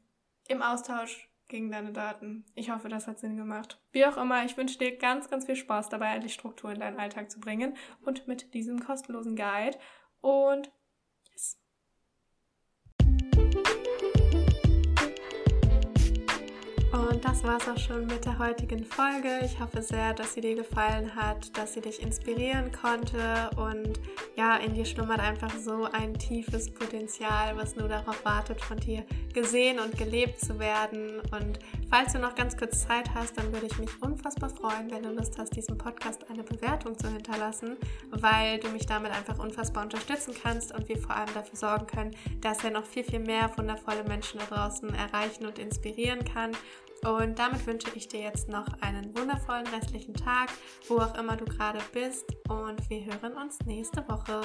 im 0.50 0.62
Austausch 0.62 1.31
gegen 1.52 1.70
deine 1.70 1.92
Daten. 1.92 2.46
Ich 2.56 2.72
hoffe, 2.72 2.90
das 2.90 3.08
hat 3.08 3.20
Sinn 3.20 3.38
gemacht. 3.38 3.80
Wie 3.92 4.06
auch 4.06 4.18
immer, 4.18 4.44
ich 4.44 4.58
wünsche 4.58 4.80
dir 4.80 4.98
ganz, 4.98 5.30
ganz 5.30 5.46
viel 5.46 5.56
Spaß 5.56 5.90
dabei, 5.90 6.16
endlich 6.16 6.34
Struktur 6.34 6.72
in 6.72 6.80
deinen 6.80 6.98
Alltag 6.98 7.30
zu 7.30 7.40
bringen 7.40 7.78
und 8.04 8.28
mit 8.28 8.56
diesem 8.56 8.80
kostenlosen 8.80 9.36
Guide. 9.36 9.78
Und 10.22 10.42
Und 10.52 10.72
das 17.32 17.44
war 17.46 17.56
es 17.56 17.70
auch 17.70 17.78
schon 17.78 18.08
mit 18.08 18.26
der 18.26 18.38
heutigen 18.40 18.84
Folge. 18.84 19.40
Ich 19.46 19.58
hoffe 19.62 19.82
sehr, 19.82 20.14
dass 20.14 20.34
sie 20.34 20.42
dir 20.42 20.54
gefallen 20.54 21.16
hat, 21.16 21.58
dass 21.58 21.74
sie 21.74 21.80
dich 21.80 22.02
inspirieren 22.02 22.74
konnte 22.74 23.50
und 23.56 24.02
ja, 24.36 24.58
in 24.58 24.74
dir 24.74 24.84
schlummert 24.84 25.22
einfach 25.22 25.52
so 25.58 25.88
ein 25.94 26.14
tiefes 26.16 26.74
Potenzial, 26.74 27.56
was 27.56 27.78
nur 27.78 27.88
darauf 27.88 28.26
wartet, 28.26 28.60
von 28.60 28.78
dir 28.78 29.06
gesehen 29.34 29.80
und 29.80 29.98
gelebt 29.98 30.42
zu 30.42 30.60
werden. 30.60 31.22
Und 31.32 31.60
falls 31.90 32.12
du 32.12 32.20
noch 32.20 32.36
ganz 32.36 32.58
kurz 32.58 32.86
Zeit 32.86 33.14
hast, 33.14 33.38
dann 33.38 33.54
würde 33.54 33.68
ich 33.68 33.78
mich 33.78 33.90
unfassbar 34.02 34.50
freuen, 34.50 34.92
wenn 34.92 35.04
du 35.04 35.12
Lust 35.12 35.38
hast, 35.38 35.56
diesem 35.56 35.78
Podcast 35.78 36.30
eine 36.30 36.44
Bewertung 36.44 36.98
zu 36.98 37.08
hinterlassen, 37.08 37.78
weil 38.10 38.60
du 38.60 38.68
mich 38.70 38.88
damit 38.88 39.14
einfach 39.14 39.40
unfassbar 39.40 39.84
unterstützen 39.84 40.34
kannst 40.44 40.76
und 40.76 40.90
wir 40.90 40.98
vor 40.98 41.16
allem 41.16 41.34
dafür 41.34 41.56
sorgen 41.56 41.88
können, 41.88 42.12
dass 42.42 42.62
er 42.66 42.72
noch 42.72 42.86
viel, 42.86 43.06
viel 43.06 43.20
mehr 43.20 43.50
wundervolle 43.58 44.04
Menschen 44.04 44.40
da 44.40 44.54
draußen 44.54 44.94
erreichen 44.94 45.46
und 45.46 45.60
inspirieren 45.60 46.26
kann. 46.26 46.52
Und 47.04 47.40
damit 47.40 47.66
wünsche 47.66 47.88
ich 47.96 48.08
dir 48.08 48.22
jetzt 48.22 48.48
noch 48.48 48.68
einen 48.82 49.16
wundervollen 49.18 49.68
restlichen 49.68 50.14
Tag, 50.14 50.50
wo 50.88 50.98
auch 50.98 51.18
immer 51.18 51.36
du 51.36 51.46
gerade 51.46 51.80
bist. 51.94 52.26
Und 52.48 52.90
wir 52.90 53.06
hören 53.06 53.34
uns 53.34 53.60
nächste 53.66 54.08
Woche. 54.08 54.42